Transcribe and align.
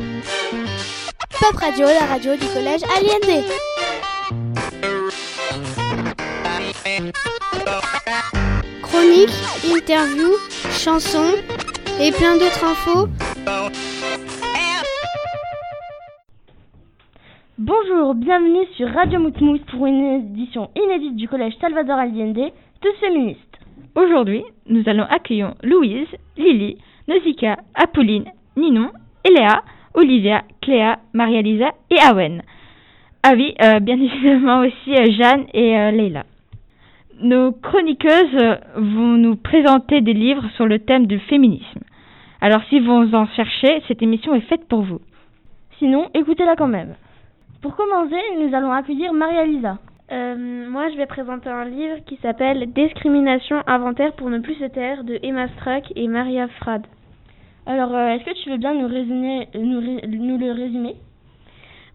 Pop 0.00 1.56
Radio, 1.60 1.86
la 1.86 2.06
radio 2.06 2.32
du 2.32 2.46
collège 2.54 2.80
Aliendé. 2.96 3.44
Chroniques, 8.82 9.30
interviews, 9.76 10.36
chansons 10.70 11.34
et 12.00 12.12
plein 12.12 12.38
d'autres 12.38 12.64
infos. 12.64 13.08
Bonjour, 17.58 18.14
bienvenue 18.14 18.66
sur 18.76 18.88
Radio 18.88 19.20
Moutmout 19.20 19.60
pour 19.70 19.86
une 19.86 20.14
édition 20.14 20.70
inédite 20.76 21.16
du 21.16 21.28
collège 21.28 21.52
Salvador 21.60 21.98
Allende, 21.98 22.52
tous 22.80 22.94
féministes. 23.00 23.38
Aujourd'hui, 23.94 24.44
nous 24.66 24.82
allons 24.86 25.04
accueillir 25.10 25.54
Louise, 25.62 26.08
Lily, 26.38 26.78
Nausicaa, 27.06 27.58
Apolline, 27.74 28.30
Ninon, 28.56 28.92
Eléa, 29.24 29.62
Olivia, 29.94 30.42
Cléa, 30.60 30.98
Maria-Lisa 31.12 31.72
et 31.90 31.98
Awen. 32.00 32.42
Ah 33.22 33.32
oui, 33.34 33.54
euh, 33.62 33.80
bien 33.80 34.00
évidemment 34.00 34.60
aussi 34.60 34.94
euh, 34.94 35.10
Jeanne 35.12 35.44
et 35.52 35.78
euh, 35.78 35.90
Leila. 35.90 36.24
Nos 37.20 37.52
chroniqueuses 37.52 38.58
vont 38.76 39.18
nous 39.18 39.36
présenter 39.36 40.00
des 40.00 40.14
livres 40.14 40.48
sur 40.56 40.66
le 40.66 40.78
thème 40.78 41.06
du 41.06 41.18
féminisme. 41.18 41.80
Alors 42.40 42.62
si 42.70 42.80
vous 42.80 43.14
en 43.14 43.26
cherchez, 43.26 43.82
cette 43.88 44.02
émission 44.02 44.34
est 44.34 44.48
faite 44.48 44.66
pour 44.68 44.82
vous. 44.82 45.00
Sinon, 45.78 46.08
écoutez-la 46.14 46.56
quand 46.56 46.68
même. 46.68 46.94
Pour 47.60 47.76
commencer, 47.76 48.16
nous 48.38 48.54
allons 48.54 48.72
accueillir 48.72 49.12
Maria-Lisa. 49.12 49.78
Moi, 50.10 50.88
je 50.90 50.96
vais 50.96 51.06
présenter 51.06 51.50
un 51.50 51.66
livre 51.66 51.98
qui 52.06 52.16
s'appelle 52.16 52.72
Discrimination 52.72 53.62
inventaire 53.66 54.14
pour 54.14 54.30
ne 54.30 54.38
plus 54.38 54.54
se 54.54 54.64
taire 54.64 55.04
de 55.04 55.18
Emma 55.22 55.46
Struck 55.48 55.92
et 55.94 56.08
Maria 56.08 56.48
Frad. 56.48 56.86
Alors, 57.66 57.94
euh, 57.94 58.08
est-ce 58.08 58.24
que 58.24 58.42
tu 58.42 58.50
veux 58.50 58.56
bien 58.56 58.74
nous, 58.74 58.88
résumer, 58.88 59.48
nous, 59.54 59.80
ré- 59.80 60.06
nous 60.08 60.38
le 60.38 60.52
résumer? 60.52 60.96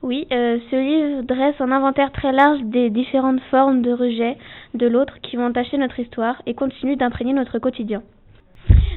Oui, 0.04 0.28
euh, 0.32 0.60
ce 0.70 0.76
livre 0.76 1.24
dresse 1.24 1.60
un 1.60 1.72
inventaire 1.72 2.12
très 2.12 2.32
large 2.32 2.62
des 2.64 2.90
différentes 2.90 3.42
formes 3.50 3.82
de 3.82 3.92
rejet 3.92 4.38
de 4.74 4.88
l'autre 4.88 5.20
qui 5.22 5.36
vont 5.36 5.48
entacher 5.48 5.78
notre 5.78 6.00
histoire 6.00 6.42
et 6.46 6.54
continuent 6.54 6.98
d'imprégner 6.98 7.34
notre 7.34 7.60
quotidien. 7.60 8.04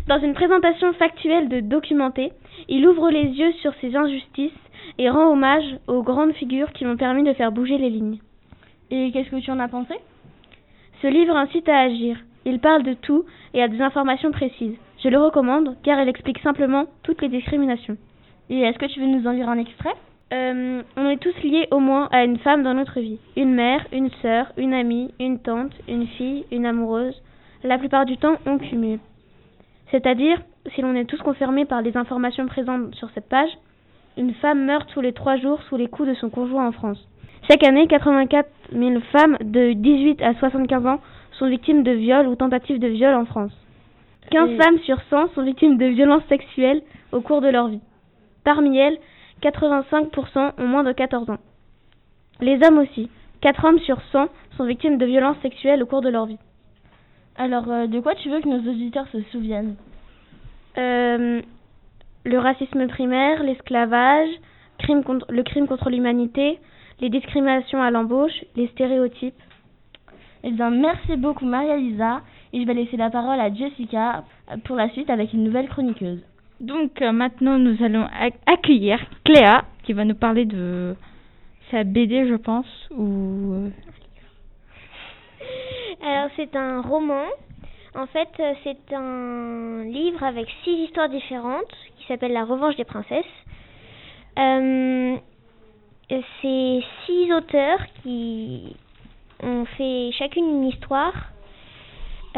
Dans 0.06 0.20
une 0.20 0.34
présentation 0.34 0.92
factuelle 0.94 1.48
de 1.48 1.60
documenté, 1.60 2.33
il 2.69 2.86
ouvre 2.86 3.10
les 3.10 3.25
yeux 3.25 3.53
sur 3.60 3.72
ces 3.80 3.97
injustices 3.97 4.53
et 4.98 5.08
rend 5.08 5.30
hommage 5.32 5.77
aux 5.86 6.03
grandes 6.03 6.32
figures 6.32 6.72
qui 6.72 6.84
l'ont 6.84 6.97
permis 6.97 7.22
de 7.22 7.32
faire 7.32 7.53
bouger 7.53 7.78
les 7.78 7.91
lignes. 7.91 8.19
Et 8.91 9.10
qu'est-ce 9.12 9.30
que 9.30 9.41
tu 9.41 9.50
en 9.50 9.60
as 9.60 9.69
pensé? 9.69 9.94
Ce 11.03 11.06
livre 11.06 11.36
incite 11.36 11.69
à 11.69 11.78
agir. 11.80 12.19
Il 12.44 12.58
parle 12.58 12.82
de 12.82 12.94
tout 12.94 13.25
et 13.55 13.62
a 13.62 13.69
des 13.69 13.80
informations 13.80 14.30
précises. 14.30 14.77
Je 15.02 15.08
le 15.08 15.18
recommande 15.18 15.77
car 15.84 16.00
il 16.00 16.08
explique 16.08 16.41
simplement 16.41 16.86
toutes 17.04 17.22
les 17.22 17.28
discriminations. 17.28 17.96
Et 18.50 18.60
est-ce 18.60 18.78
que 18.78 18.86
tu 18.86 19.00
veux 19.00 19.06
nous 19.06 19.27
en 19.27 19.32
lire 19.32 19.48
un 19.48 19.58
extrait? 19.58 19.94
Euh, 20.32 20.82
on 20.96 21.08
est 21.08 21.18
tous 21.18 21.34
liés 21.42 21.68
au 21.70 21.78
moins 21.78 22.08
à 22.10 22.24
une 22.24 22.38
femme 22.38 22.62
dans 22.62 22.74
notre 22.74 23.00
vie. 23.00 23.19
Une 23.36 23.54
mère, 23.54 23.86
une 23.92 24.10
sœur, 24.22 24.52
une 24.56 24.74
amie, 24.74 25.12
une 25.20 25.38
tante, 25.38 25.72
une 25.86 26.06
fille, 26.06 26.44
une 26.50 26.66
amoureuse. 26.66 27.14
La 27.62 27.78
plupart 27.78 28.06
du 28.06 28.16
temps, 28.16 28.36
on 28.44 28.58
cumule. 28.58 28.98
C'est-à-dire, 29.91 30.38
si 30.74 30.82
l'on 30.82 30.94
est 30.94 31.04
tous 31.04 31.20
confirmés 31.22 31.64
par 31.64 31.80
les 31.80 31.96
informations 31.96 32.46
présentes 32.46 32.94
sur 32.96 33.08
cette 33.14 33.28
page, 33.28 33.50
une 34.16 34.34
femme 34.34 34.64
meurt 34.64 34.91
tous 34.92 35.00
les 35.00 35.12
trois 35.12 35.36
jours 35.36 35.62
sous 35.69 35.76
les 35.76 35.86
coups 35.86 36.08
de 36.08 36.14
son 36.14 36.28
conjoint 36.28 36.66
en 36.66 36.72
France. 36.72 36.98
Chaque 37.48 37.64
année, 37.64 37.86
84 37.86 38.48
000 38.72 39.00
femmes 39.12 39.38
de 39.41 39.72
18 39.74 40.20
à 40.22 40.34
75 40.34 40.86
ans 40.86 41.00
sont 41.38 41.48
victimes 41.48 41.84
de 41.84 41.92
viols 41.92 42.26
ou 42.26 42.34
tentatives 42.34 42.80
de 42.80 42.88
viol 42.88 43.14
en 43.14 43.24
France. 43.24 43.52
15 44.30 44.50
Et- 44.50 44.56
femmes 44.56 44.78
sur 44.80 45.00
100 45.10 45.28
sont 45.34 45.42
victimes 45.42 45.78
de 45.78 45.86
violences 45.86 46.24
sexuelles 46.28 46.82
au 47.12 47.20
cours 47.20 47.40
de 47.40 47.48
leur 47.48 47.68
vie. 47.68 47.80
Parmi 48.44 48.78
elles, 48.78 48.98
85% 49.42 50.52
ont 50.58 50.66
moins 50.66 50.84
de 50.84 50.92
14 50.92 51.28
ans. 51.30 51.38
Les 52.40 52.58
hommes 52.66 52.78
aussi. 52.78 53.10
4 53.40 53.64
hommes 53.64 53.78
sur 53.80 54.00
100 54.12 54.28
sont 54.56 54.64
victimes 54.64 54.98
de 54.98 55.06
violences 55.06 55.36
sexuelles 55.42 55.82
au 55.82 55.86
cours 55.86 56.00
de 56.02 56.08
leur 56.08 56.26
vie. 56.26 56.38
Alors, 57.36 57.70
euh, 57.70 57.86
de 57.86 58.00
quoi 58.00 58.14
tu 58.16 58.28
veux 58.30 58.41
que 58.41 58.48
nos 58.48 58.69
auditeurs 58.70 59.06
se 59.12 59.20
souviennent? 59.30 59.76
Euh, 60.76 61.41
le 62.24 62.38
racisme 62.38 62.86
primaire, 62.88 63.42
l'esclavage, 63.42 64.28
crime 64.78 65.03
contre- 65.04 65.26
le 65.30 65.42
crime 65.42 65.66
contre 65.66 65.88
l'humanité, 65.91 66.58
les 67.00 67.10
discriminations 67.10 67.80
à 67.80 67.91
l'embauche, 67.91 68.44
les 68.56 68.66
stéréotypes. 68.69 69.41
Eh 70.42 70.50
bien, 70.50 70.70
merci 70.70 71.16
beaucoup 71.16 71.44
Maria-Lisa. 71.47 72.20
Et 72.53 72.60
je 72.62 72.66
vais 72.66 72.75
laisser 72.75 72.97
la 72.97 73.10
parole 73.10 73.38
à 73.41 73.53
Jessica 73.53 74.25
euh, 74.50 74.56
pour 74.64 74.76
la 74.76 74.88
suite 74.91 75.10
avec 75.10 75.32
une 75.32 75.44
nouvelle 75.44 75.69
chroniqueuse. 75.69 76.22
Donc 76.60 77.03
euh, 77.03 77.12
maintenant 77.12 77.59
nous 77.59 77.76
allons 77.84 78.04
ac- 78.06 78.34
accueillir 78.47 78.98
Cléa 79.25 79.64
qui 79.84 79.92
va 79.92 80.04
nous 80.04 80.14
parler 80.16 80.44
de 80.44 80.97
sa 81.70 81.84
BD 81.84 82.26
je 82.28 82.34
pense 82.34 82.66
ou 82.91 83.53
euh, 83.53 83.70
Alors 86.04 86.31
c'est 86.36 86.54
un 86.56 86.81
roman. 86.81 87.25
En 87.94 88.06
fait, 88.06 88.28
c'est 88.62 88.94
un 88.94 89.82
livre 89.84 90.22
avec 90.22 90.47
six 90.62 90.84
histoires 90.84 91.09
différentes 91.09 91.72
qui 91.98 92.06
s'appelle 92.06 92.32
La 92.32 92.44
Revanche 92.44 92.76
des 92.76 92.84
princesses. 92.84 93.25
Euh, 94.38 95.16
c'est 96.41 96.80
six 97.06 97.32
auteurs 97.32 97.80
qui 98.03 98.76
ont 99.42 99.65
fait 99.76 100.10
chacune 100.12 100.44
une 100.48 100.65
histoire. 100.65 101.15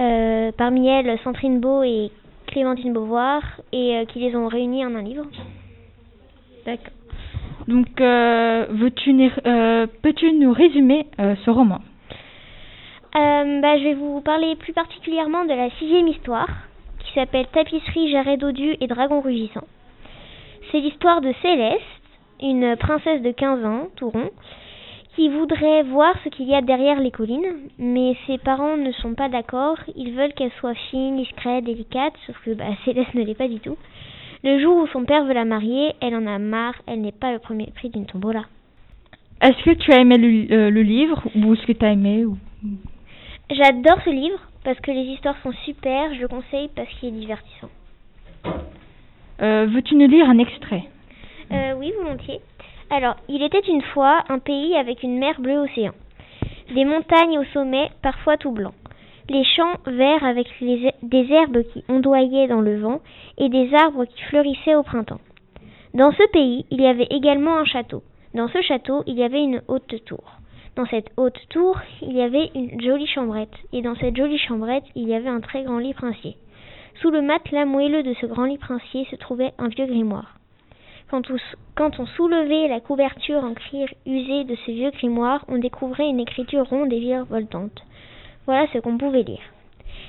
Euh, 0.00 0.50
parmi 0.56 0.88
elles, 0.88 1.18
Sandrine 1.22 1.60
Beau 1.60 1.82
et 1.82 2.10
Clémentine 2.46 2.92
Beauvoir, 2.92 3.42
et 3.72 3.96
euh, 3.96 4.04
qui 4.06 4.20
les 4.20 4.34
ont 4.34 4.48
réunies 4.48 4.84
en 4.84 4.94
un 4.94 5.02
livre. 5.02 5.26
D'accord. 6.64 6.92
Donc 7.68 8.00
euh, 8.00 8.66
veux-tu 8.70 9.14
peux-tu 10.02 10.32
nous 10.32 10.52
résumer 10.52 11.06
ce 11.18 11.50
roman? 11.50 11.80
Bah, 13.12 13.76
je 13.78 13.84
vais 13.84 13.94
vous 13.94 14.20
parler 14.22 14.56
plus 14.56 14.72
particulièrement 14.72 15.44
de 15.44 15.52
la 15.52 15.68
sixième 15.78 16.08
histoire, 16.08 16.48
qui 17.00 17.12
s'appelle 17.12 17.46
Tapisserie, 17.52 18.10
jarret 18.10 18.38
dodu 18.38 18.76
et 18.80 18.86
dragon 18.86 19.20
rugissant. 19.20 19.64
C'est 20.70 20.80
l'histoire 20.80 21.20
de 21.20 21.32
Céleste, 21.42 21.82
une 22.40 22.76
princesse 22.76 23.20
de 23.20 23.30
15 23.30 23.64
ans, 23.64 23.88
tout 23.96 24.08
rond, 24.08 24.30
qui 25.14 25.28
voudrait 25.28 25.82
voir 25.82 26.14
ce 26.24 26.28
qu'il 26.28 26.46
y 26.46 26.54
a 26.54 26.62
derrière 26.62 27.00
les 27.00 27.10
collines, 27.10 27.68
mais 27.78 28.16
ses 28.26 28.38
parents 28.38 28.76
ne 28.76 28.92
sont 28.92 29.14
pas 29.14 29.28
d'accord, 29.28 29.76
ils 29.96 30.12
veulent 30.12 30.32
qu'elle 30.34 30.52
soit 30.60 30.74
fine, 30.90 31.16
discrète, 31.16 31.64
délicate, 31.64 32.14
sauf 32.26 32.36
que 32.44 32.54
bah, 32.54 32.64
Céleste 32.84 33.14
ne 33.14 33.24
l'est 33.24 33.34
pas 33.34 33.48
du 33.48 33.60
tout. 33.60 33.76
Le 34.42 34.60
jour 34.60 34.76
où 34.76 34.86
son 34.88 35.04
père 35.04 35.24
veut 35.24 35.34
la 35.34 35.44
marier, 35.44 35.92
elle 36.00 36.14
en 36.14 36.26
a 36.26 36.38
marre, 36.38 36.74
elle 36.86 37.02
n'est 37.02 37.12
pas 37.12 37.32
le 37.32 37.38
premier 37.38 37.70
prix 37.74 37.90
d'une 37.90 38.06
tombola. 38.06 38.44
Est-ce 39.42 39.62
que 39.64 39.74
tu 39.74 39.92
as 39.92 40.00
aimé 40.00 40.16
le, 40.16 40.52
euh, 40.52 40.70
le 40.70 40.82
livre 40.82 41.22
ou 41.34 41.54
est-ce 41.54 41.66
que 41.66 41.72
tu 41.72 41.84
as 41.84 41.92
aimé 41.92 42.24
ou... 42.24 42.36
J'adore 43.50 43.98
ce 44.04 44.10
livre 44.10 44.38
parce 44.64 44.78
que 44.80 44.90
les 44.90 45.12
histoires 45.12 45.36
sont 45.42 45.52
super, 45.64 46.14
je 46.14 46.20
le 46.20 46.28
conseille 46.28 46.68
parce 46.74 46.88
qu'il 46.94 47.08
est 47.08 47.18
divertissant. 47.18 47.70
Euh, 49.42 49.66
veux-tu 49.66 49.94
nous 49.96 50.06
lire 50.06 50.28
un 50.28 50.38
extrait? 50.38 50.84
Euh, 51.52 51.74
oui, 51.76 51.92
volontiers. 51.98 52.40
Alors, 52.92 53.14
il 53.28 53.42
était 53.42 53.60
une 53.68 53.82
fois 53.82 54.24
un 54.28 54.40
pays 54.40 54.74
avec 54.76 55.04
une 55.04 55.18
mer 55.18 55.40
bleue 55.40 55.60
océan. 55.60 55.92
Des 56.74 56.84
montagnes 56.84 57.38
au 57.38 57.44
sommet, 57.52 57.88
parfois 58.02 58.36
tout 58.36 58.50
blanc. 58.50 58.72
Les 59.28 59.44
champs 59.44 59.76
verts 59.86 60.24
avec 60.24 60.48
les- 60.60 60.92
des 61.02 61.32
herbes 61.32 61.62
qui 61.72 61.84
ondoyaient 61.88 62.48
dans 62.48 62.60
le 62.60 62.80
vent 62.80 63.00
et 63.38 63.48
des 63.48 63.72
arbres 63.74 64.04
qui 64.06 64.20
fleurissaient 64.22 64.74
au 64.74 64.82
printemps. 64.82 65.20
Dans 65.94 66.10
ce 66.10 66.28
pays, 66.32 66.66
il 66.72 66.80
y 66.80 66.86
avait 66.86 67.06
également 67.10 67.58
un 67.58 67.64
château. 67.64 68.02
Dans 68.34 68.48
ce 68.48 68.60
château, 68.62 69.04
il 69.06 69.16
y 69.16 69.22
avait 69.22 69.42
une 69.42 69.62
haute 69.68 70.04
tour. 70.04 70.24
Dans 70.74 70.86
cette 70.86 71.12
haute 71.16 71.38
tour, 71.48 71.78
il 72.02 72.12
y 72.12 72.22
avait 72.22 72.50
une 72.56 72.80
jolie 72.80 73.06
chambrette. 73.06 73.54
Et 73.72 73.82
dans 73.82 73.94
cette 73.94 74.16
jolie 74.16 74.38
chambrette, 74.38 74.84
il 74.96 75.08
y 75.08 75.14
avait 75.14 75.28
un 75.28 75.40
très 75.40 75.62
grand 75.62 75.78
lit 75.78 75.94
princier. 75.94 76.36
Sous 77.00 77.10
le 77.10 77.22
matelas 77.22 77.66
moelleux 77.66 78.02
de 78.02 78.14
ce 78.14 78.26
grand 78.26 78.46
lit 78.46 78.58
princier 78.58 79.04
se 79.12 79.16
trouvait 79.16 79.52
un 79.58 79.68
vieux 79.68 79.86
grimoire. 79.86 80.39
Quand 81.10 81.98
on, 81.98 82.06
soulevait 82.06 82.68
la 82.68 82.78
couverture 82.78 83.42
en 83.42 83.54
cuir 83.54 83.88
usé 84.06 84.44
de 84.44 84.54
ce 84.54 84.70
vieux 84.70 84.92
grimoire, 84.92 85.44
on 85.48 85.58
découvrait 85.58 86.08
une 86.08 86.20
écriture 86.20 86.68
ronde 86.68 86.92
et 86.92 87.00
virevoltante. 87.00 87.84
Voilà 88.46 88.68
ce 88.72 88.78
qu'on 88.78 88.96
pouvait 88.96 89.24
lire. 89.24 89.42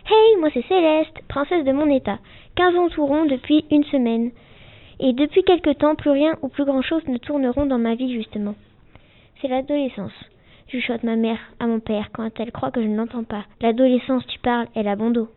Hey, 0.05 0.37
moi 0.39 0.49
c'est 0.53 0.65
Céleste, 0.67 1.17
princesse 1.27 1.65
de 1.65 1.71
mon 1.71 1.89
état. 1.89 2.19
15 2.55 2.75
ans 2.75 2.89
tout 2.89 3.05
rond 3.05 3.25
depuis 3.25 3.65
une 3.71 3.83
semaine. 3.85 4.29
Et 4.99 5.13
depuis 5.13 5.43
quelque 5.43 5.71
temps, 5.71 5.95
plus 5.95 6.11
rien 6.11 6.37
ou 6.43 6.49
plus 6.49 6.65
grand 6.65 6.83
chose 6.83 7.07
ne 7.07 7.17
tourneront 7.17 7.65
dans 7.65 7.79
ma 7.79 7.95
vie 7.95 8.13
justement. 8.13 8.53
C'est 9.41 9.47
l'adolescence. 9.47 10.13
Chuchote 10.67 11.03
ma 11.03 11.15
mère 11.15 11.39
à 11.59 11.65
mon 11.65 11.79
père 11.79 12.09
quand 12.13 12.29
elle 12.39 12.51
croit 12.51 12.69
que 12.69 12.81
je 12.81 12.87
ne 12.87 12.95
l'entends 12.95 13.23
pas. 13.23 13.45
L'adolescence, 13.59 14.25
tu 14.27 14.37
parles, 14.39 14.67
elle 14.75 14.87
a 14.87 14.95
bon 14.95 15.09
dos. 15.09 15.29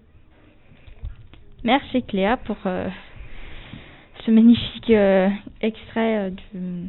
Merci 1.64 2.02
Cléa 2.02 2.36
pour 2.36 2.58
euh, 2.66 2.88
ce 4.24 4.30
magnifique 4.30 4.90
euh, 4.90 5.28
extrait 5.60 6.18
euh, 6.18 6.30
du... 6.30 6.88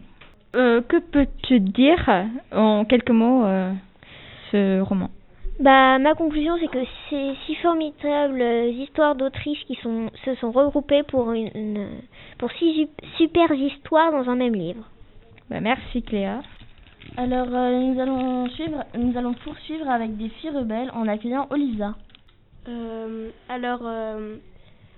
Euh, 0.56 0.82
que 0.82 0.98
peux-tu 0.98 1.60
dire 1.60 2.28
en 2.52 2.86
quelques 2.86 3.10
mots 3.12 3.44
euh, 3.44 3.74
ce 4.52 4.80
roman? 4.82 5.10
Bah, 5.60 6.00
ma 6.00 6.16
conclusion, 6.16 6.54
c'est 6.60 6.68
que 6.68 6.84
ces 7.10 7.34
six 7.46 7.56
formidables 7.56 8.42
histoires 8.72 9.16
d'autriches 9.16 9.66
qui 9.66 9.76
sont, 9.76 10.10
se 10.24 10.36
sont 10.36 10.52
regroupées 10.52 11.04
pour, 11.04 11.32
une, 11.32 11.88
pour 12.38 12.52
six 12.54 12.90
super 13.18 13.52
histoires 13.54 14.12
dans 14.12 14.30
un 14.30 14.36
même 14.36 14.56
livre. 14.56 14.84
Bah, 15.50 15.60
merci 15.62 16.04
Cléa. 16.04 16.42
Alors, 17.18 17.48
euh, 17.52 17.80
nous, 17.80 18.00
allons 18.00 18.50
suivre, 18.50 18.84
nous 18.98 19.18
allons 19.18 19.34
poursuivre 19.34 19.90
avec 19.90 20.18
des 20.18 20.30
filles 20.30 20.50
rebelles 20.50 20.92
en 20.94 21.08
accueillant 21.08 21.48
Olisa. 21.50 21.96
Euh, 22.68 23.30
alors, 23.48 23.82
euh, 23.84 24.36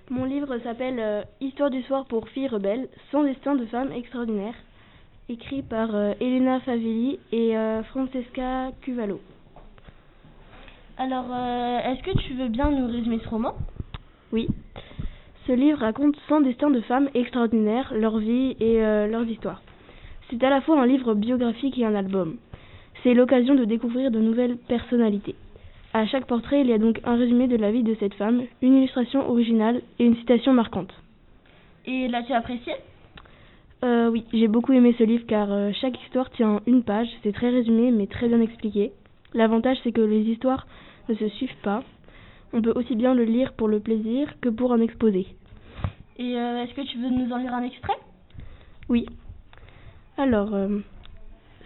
mon 0.09 0.25
livre 0.25 0.57
s'appelle 0.59 0.99
euh, 0.99 1.21
Histoire 1.41 1.69
du 1.69 1.81
soir 1.83 2.05
pour 2.05 2.29
filles 2.29 2.47
rebelles, 2.47 2.87
sans 3.11 3.23
destin 3.23 3.55
de 3.55 3.65
femmes 3.65 3.91
extraordinaires, 3.91 4.55
écrit 5.27 5.61
par 5.61 5.93
euh, 5.93 6.13
Elena 6.21 6.61
Favelli 6.61 7.19
et 7.31 7.57
euh, 7.57 7.83
Francesca 7.83 8.71
Cuvalo. 8.81 9.19
Alors, 10.97 11.25
est-ce 11.25 12.01
que 12.01 12.17
tu 12.25 12.33
veux 12.33 12.47
bien 12.47 12.71
nous 12.71 12.87
résumer 12.87 13.19
ce 13.23 13.29
roman? 13.29 13.53
Oui. 14.31 14.47
Ce 15.45 15.51
livre 15.51 15.79
raconte 15.79 16.15
100 16.27 16.41
destins 16.41 16.71
de 16.71 16.81
femmes 16.81 17.09
extraordinaires, 17.13 17.93
leur 17.95 18.17
vie 18.17 18.57
et 18.59 18.79
leurs 18.79 19.27
histoires. 19.29 19.61
C'est 20.31 20.43
à 20.43 20.49
la 20.49 20.59
fois 20.61 20.81
un 20.81 20.87
livre 20.87 21.13
biographique 21.13 21.77
et 21.77 21.85
un 21.85 21.93
album. 21.93 22.37
C'est 23.03 23.13
l'occasion 23.13 23.53
de 23.53 23.65
découvrir 23.65 24.09
de 24.09 24.19
nouvelles 24.19 24.57
personnalités. 24.57 25.35
À 25.97 26.05
chaque 26.05 26.27
portrait, 26.27 26.61
il 26.61 26.67
y 26.67 26.73
a 26.73 26.77
donc 26.77 27.01
un 27.05 27.15
résumé 27.15 27.47
de 27.47 27.55
la 27.55 27.71
vie 27.71 27.81
de 27.81 27.95
cette 27.95 28.13
femme, 28.13 28.43
une 28.61 28.75
illustration 28.75 29.27
originale 29.27 29.81
et 29.97 30.05
une 30.05 30.15
citation 30.17 30.53
marquante. 30.53 30.93
Et 31.87 32.07
l'as-tu 32.07 32.33
apprécié? 32.33 32.73
Euh, 33.83 34.07
oui, 34.11 34.23
j'ai 34.31 34.47
beaucoup 34.47 34.73
aimé 34.73 34.93
ce 34.99 35.03
livre 35.03 35.25
car 35.25 35.51
euh, 35.51 35.71
chaque 35.81 35.99
histoire 36.03 36.29
tient 36.29 36.57
en 36.57 36.61
une 36.67 36.83
page, 36.83 37.07
c'est 37.23 37.31
très 37.31 37.49
résumé 37.49 37.89
mais 37.89 38.05
très 38.05 38.27
bien 38.27 38.41
expliqué. 38.41 38.91
L'avantage 39.33 39.77
c'est 39.83 39.91
que 39.91 40.01
les 40.01 40.21
histoires 40.21 40.67
ne 41.09 41.15
se 41.15 41.29
suivent 41.29 41.61
pas. 41.63 41.81
On 42.53 42.61
peut 42.61 42.73
aussi 42.75 42.95
bien 42.95 43.15
le 43.15 43.23
lire 43.23 43.53
pour 43.53 43.67
le 43.67 43.79
plaisir 43.79 44.39
que 44.39 44.49
pour 44.49 44.73
un 44.73 44.81
exposé. 44.81 45.25
Et 46.19 46.37
euh, 46.37 46.63
est-ce 46.63 46.75
que 46.75 46.81
tu 46.81 46.99
veux 46.99 47.09
nous 47.09 47.31
en 47.33 47.37
lire 47.37 47.55
un 47.55 47.63
extrait? 47.63 47.97
Oui. 48.87 49.07
Alors, 50.15 50.55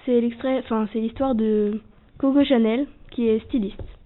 c'est 0.05 0.21
l'extrait, 0.21 0.59
enfin 0.59 0.87
c'est 0.93 1.01
l'histoire 1.01 1.35
de 1.35 1.81
Coco 2.17 2.45
Chanel 2.45 2.87
qui 3.09 3.27
est 3.27 3.43
styliste. 3.47 4.00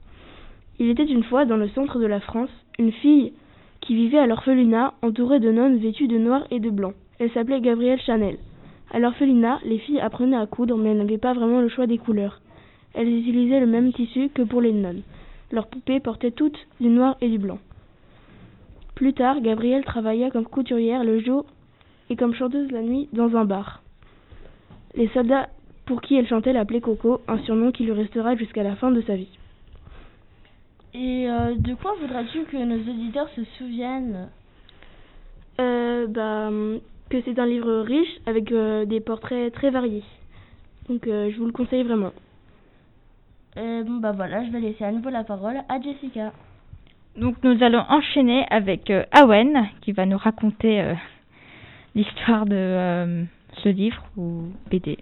Il 0.78 0.90
était 0.90 1.06
une 1.06 1.24
fois 1.24 1.46
dans 1.46 1.56
le 1.56 1.70
centre 1.70 2.00
de 2.00 2.06
la 2.06 2.20
France 2.20 2.50
une 2.78 2.92
fille 2.92 3.32
qui 3.80 3.96
vivait 3.96 4.20
à 4.20 4.28
l'orphelinat 4.28 4.94
entourée 5.02 5.40
de 5.40 5.52
nonnes 5.52 5.78
vêtues 5.78 6.08
de 6.08 6.18
noir 6.18 6.46
et 6.52 6.60
de 6.60 6.70
blanc. 6.70 6.94
Elle 7.20 7.32
s'appelait 7.32 7.62
Gabrielle 7.62 8.02
Chanel. 8.02 8.38
À 8.92 9.00
l'orphelinat, 9.00 9.60
les 9.64 9.78
filles 9.78 10.02
apprenaient 10.02 10.36
à 10.36 10.46
coudre 10.46 10.78
mais 10.78 10.90
elles 10.90 10.98
n'avaient 10.98 11.18
pas 11.18 11.34
vraiment 11.34 11.62
le 11.62 11.70
choix 11.70 11.88
des 11.88 11.98
couleurs. 11.98 12.42
Elles 12.94 13.08
utilisaient 13.08 13.62
le 13.62 13.68
même 13.68 13.94
tissu 13.94 14.30
que 14.34 14.42
pour 14.42 14.60
les 14.60 14.74
nonnes. 14.74 15.04
Leurs 15.52 15.68
poupées 15.68 16.02
portaient 16.02 16.32
toutes 16.32 16.60
du 16.82 16.90
noir 16.90 17.16
et 17.22 17.30
du 17.30 17.38
blanc. 17.38 17.60
Plus 18.96 19.14
tard, 19.14 19.42
Gabrielle 19.42 19.86
travailla 19.86 20.30
comme 20.30 20.46
couturière 20.46 21.04
le 21.04 21.20
jour 21.20 21.46
et 22.10 22.18
comme 22.18 22.34
chanteuse 22.34 22.72
la 22.72 22.82
nuit 22.82 23.08
dans 23.14 23.36
un 23.38 23.46
bar. 23.46 23.82
Les 24.96 25.08
soldats 25.10 25.50
pour 25.86 26.02
qui 26.02 26.16
elle 26.16 26.28
chantait 26.28 26.54
l'appelaient 26.54 26.82
Coco, 26.82 27.22
un 27.28 27.38
surnom 27.40 27.72
qui 27.72 27.84
lui 27.84 27.92
restera 27.92 28.36
jusqu'à 28.36 28.64
la 28.64 28.76
fin 28.76 28.92
de 28.92 29.02
sa 29.02 29.16
vie. 29.16 29.30
Et 30.98 31.30
euh, 31.30 31.56
de 31.58 31.74
quoi 31.74 31.94
voudrais-tu 32.00 32.46
que 32.46 32.56
nos 32.56 32.78
auditeurs 32.78 33.28
se 33.36 33.44
souviennent? 33.58 34.30
Euh, 35.60 36.08
bah, 36.08 36.50
que 37.10 37.22
c'est 37.26 37.38
un 37.38 37.46
livre 37.46 37.82
riche 37.82 38.20
avec 38.26 38.50
euh, 38.54 38.86
des 38.86 39.02
portraits 39.02 39.54
très 39.54 39.72
variés. 39.72 40.04
Donc 40.88 41.06
euh, 41.08 41.30
je 41.32 41.38
vous 41.38 41.48
le 41.48 41.52
conseille 41.52 41.84
vraiment. 41.84 42.14
Euh, 43.58 43.84
Bon 43.84 43.98
bah 43.98 44.14
voilà, 44.14 44.46
je 44.46 44.52
vais 44.52 44.62
laisser 44.62 44.86
à 44.86 44.92
nouveau 44.94 45.10
la 45.10 45.26
parole 45.26 45.58
à 45.68 45.82
Jessica. 45.82 46.32
Donc 47.18 47.36
nous 47.44 47.62
allons 47.62 47.84
enchaîner 47.90 48.46
avec 48.50 48.90
euh, 48.90 49.04
Awen 49.12 49.68
qui 49.82 49.92
va 49.92 50.06
nous 50.06 50.18
raconter 50.18 50.80
euh, 50.80 50.94
l'histoire 51.94 52.46
de 52.46 52.56
euh, 52.56 53.24
ce 53.64 53.70
livre 53.70 54.02
ou 54.16 54.44
BD. 54.72 54.98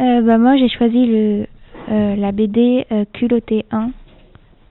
Euh, 0.00 0.22
bah 0.22 0.38
moi 0.38 0.56
j'ai 0.56 0.70
choisi 0.70 1.04
le 1.04 1.46
euh, 1.92 2.16
la 2.16 2.32
BD 2.32 2.86
euh, 2.90 3.04
Culottée 3.12 3.64
1 3.70 3.90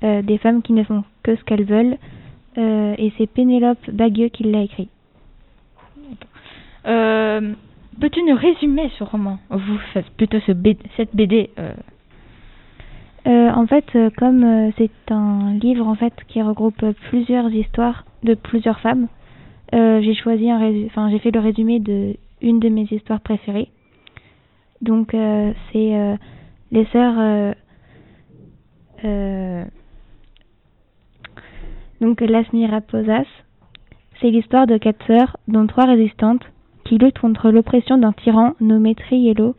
euh, 0.03 0.21
des 0.23 0.37
femmes 0.39 0.61
qui 0.63 0.73
ne 0.73 0.83
font 0.83 1.03
que 1.23 1.35
ce 1.35 1.43
qu'elles 1.43 1.63
veulent 1.63 1.97
euh, 2.57 2.95
et 2.97 3.13
c'est 3.17 3.27
Pénélope 3.27 3.89
Bagueux 3.91 4.29
qui 4.29 4.43
l'a 4.43 4.61
écrit. 4.63 4.89
Peux-tu 6.83 8.23
nous 8.23 8.35
résumer 8.35 8.89
ce 8.97 9.03
roman? 9.03 9.37
Vous 9.51 9.77
faites 9.93 10.09
plutôt 10.17 10.39
ce 10.39 10.51
B- 10.53 10.77
cette 10.97 11.15
BD. 11.15 11.49
en 13.27 13.67
fait, 13.67 13.85
comme 14.17 14.71
c'est 14.77 14.89
un 15.11 15.53
livre 15.53 15.87
en 15.87 15.93
fait 15.95 16.13
qui 16.27 16.41
regroupe 16.41 16.83
plusieurs 17.09 17.51
histoires 17.53 18.05
de 18.23 18.33
plusieurs 18.33 18.79
femmes, 18.79 19.07
j'ai 19.71 20.15
choisi 20.15 20.49
un 20.49 20.59
enfin 20.87 21.11
j'ai 21.11 21.19
fait 21.19 21.31
le 21.31 21.39
résumé 21.39 21.79
de 21.79 22.15
une 22.41 22.59
de 22.59 22.69
mes 22.69 22.87
histoires 22.89 23.21
préférées. 23.21 23.69
Donc 24.81 25.15
c'est 25.71 26.17
les 26.71 26.85
sœurs 26.85 27.15
euh, 27.17 27.53
euh, 29.05 29.65
donc 31.99 32.21
Lasmi 32.21 32.65
Raposas. 32.65 33.25
C'est 34.19 34.29
l'histoire 34.29 34.67
de 34.67 34.77
quatre 34.77 35.05
sœurs, 35.07 35.37
dont 35.47 35.65
trois 35.67 35.85
résistantes, 35.85 36.43
qui 36.85 36.97
luttent 36.97 37.19
contre 37.19 37.49
l'oppression 37.49 37.97
d'un 37.97 38.13
tyran 38.13 38.53
nommé 38.59 38.93
Triello 38.95 39.55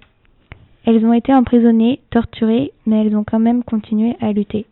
elles 0.84 1.04
ont 1.06 1.12
été 1.12 1.32
emprisonnées, 1.32 2.00
torturées, 2.10 2.72
mais 2.86 3.04
elles 3.04 3.16
ont 3.16 3.24
quand 3.24 3.38
même 3.38 3.62
continué 3.62 4.16
à 4.20 4.32
lutter. 4.32 4.66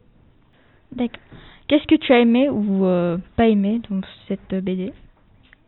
D'accord. 0.92 1.22
Qu'est-ce 1.68 1.86
que 1.86 1.94
tu 1.94 2.12
as 2.12 2.18
aimé 2.20 2.48
ou 2.48 2.84
euh, 2.84 3.16
pas 3.36 3.46
aimé 3.46 3.80
dans 3.88 4.00
cette 4.26 4.64
BD 4.64 4.92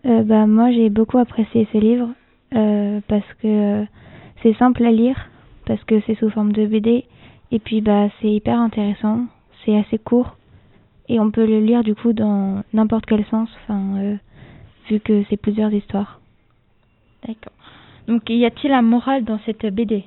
Euh, 0.05 0.25
bah, 0.25 0.47
moi, 0.49 0.73
j'ai 0.73 0.91
beaucoup 0.91 1.19
apprécié 1.19 1.69
ce 1.73 1.79
livre 1.79 2.09
euh, 2.55 3.01
parce 3.07 3.33
que 3.41 3.85
c'est 4.43 4.55
simple 4.55 4.85
à 4.85 4.91
lire, 4.91 5.31
parce 5.73 5.85
que 5.85 6.03
c'est 6.07 6.17
sous 6.17 6.29
forme 6.29 6.53
de 6.53 6.67
BD, 6.67 7.07
et 7.51 7.59
puis 7.59 7.81
bah, 7.81 8.09
c'est 8.21 8.29
hyper 8.31 8.61
intéressant, 8.61 9.25
c'est 9.65 9.75
assez 9.75 9.97
court, 9.97 10.37
et 11.09 11.19
on 11.19 11.31
peut 11.31 11.47
le 11.47 11.61
lire 11.61 11.83
du 11.83 11.95
coup 11.95 12.13
dans 12.13 12.63
n'importe 12.75 13.07
quel 13.07 13.25
sens, 13.25 13.49
enfin, 13.63 13.97
euh, 13.97 14.17
vu 14.91 15.01
que 15.01 15.25
c'est 15.31 15.39
plusieurs 15.39 15.73
histoires. 15.73 16.21
D'accord. 17.27 17.55
Donc 18.07 18.29
y 18.29 18.45
a-t-il 18.45 18.71
un 18.71 18.83
moral 18.83 19.25
dans 19.25 19.39
cette 19.47 19.65
BD 19.65 20.05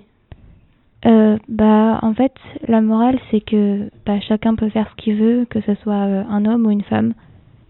Euh, 1.07 1.39
bah, 1.49 1.97
en 2.03 2.13
fait, 2.13 2.35
la 2.67 2.81
morale, 2.81 3.17
c'est 3.31 3.41
que 3.41 3.89
bah, 4.05 4.19
chacun 4.19 4.53
peut 4.53 4.69
faire 4.69 4.87
ce 4.91 4.95
qu'il 5.01 5.15
veut, 5.15 5.45
que 5.49 5.61
ce 5.61 5.73
soit 5.81 6.05
euh, 6.05 6.23
un 6.29 6.45
homme 6.45 6.67
ou 6.67 6.69
une 6.69 6.83
femme, 6.83 7.15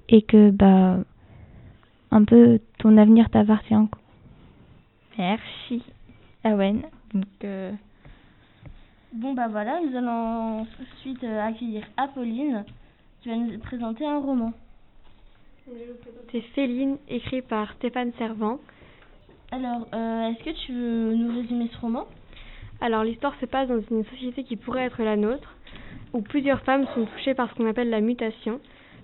et 0.09 0.21
que 0.21 0.51
bah, 0.51 0.97
un 2.11 2.25
peu 2.25 2.59
ton 2.79 2.97
avenir 2.97 3.29
t'appartient. 3.29 3.69
quoi. 3.69 4.01
Merci. 5.17 5.81
Awen. 6.43 6.81
Donc 7.15 7.25
euh, 7.45 7.71
Bon 9.13 9.33
bah 9.33 9.47
voilà, 9.47 9.79
nous 9.79 9.95
allons 9.95 10.65
tout 10.65 10.83
de 10.83 10.99
suite 10.99 11.23
euh, 11.23 11.41
accueillir 11.41 11.85
Apolline 11.95 12.65
qui 13.21 13.29
va 13.29 13.37
nous 13.37 13.57
présenter 13.59 14.05
un 14.05 14.19
roman. 14.19 14.51
C'est 16.31 16.41
Féline, 16.53 16.97
écrit 17.07 17.41
par 17.41 17.73
Stéphane 17.75 18.11
Servant. 18.17 18.59
Alors, 19.51 19.87
euh, 19.93 20.27
est-ce 20.27 20.43
que 20.43 20.65
tu 20.65 20.73
veux 20.73 21.15
nous 21.15 21.33
résumer 21.33 21.69
ce 21.73 21.79
roman? 21.79 22.05
Alors 22.81 23.05
l'histoire 23.05 23.33
se 23.39 23.45
passe 23.45 23.69
dans 23.69 23.81
une 23.89 24.03
société 24.05 24.43
qui 24.43 24.57
pourrait 24.57 24.83
être 24.83 25.01
la 25.01 25.15
nôtre, 25.15 25.55
où 26.11 26.21
plusieurs 26.21 26.61
femmes 26.63 26.85
sont 26.93 27.05
touchées 27.05 27.33
par 27.33 27.49
ce 27.49 27.55
qu'on 27.55 27.69
appelle 27.69 27.89
la 27.89 28.01
mutation. 28.01 28.59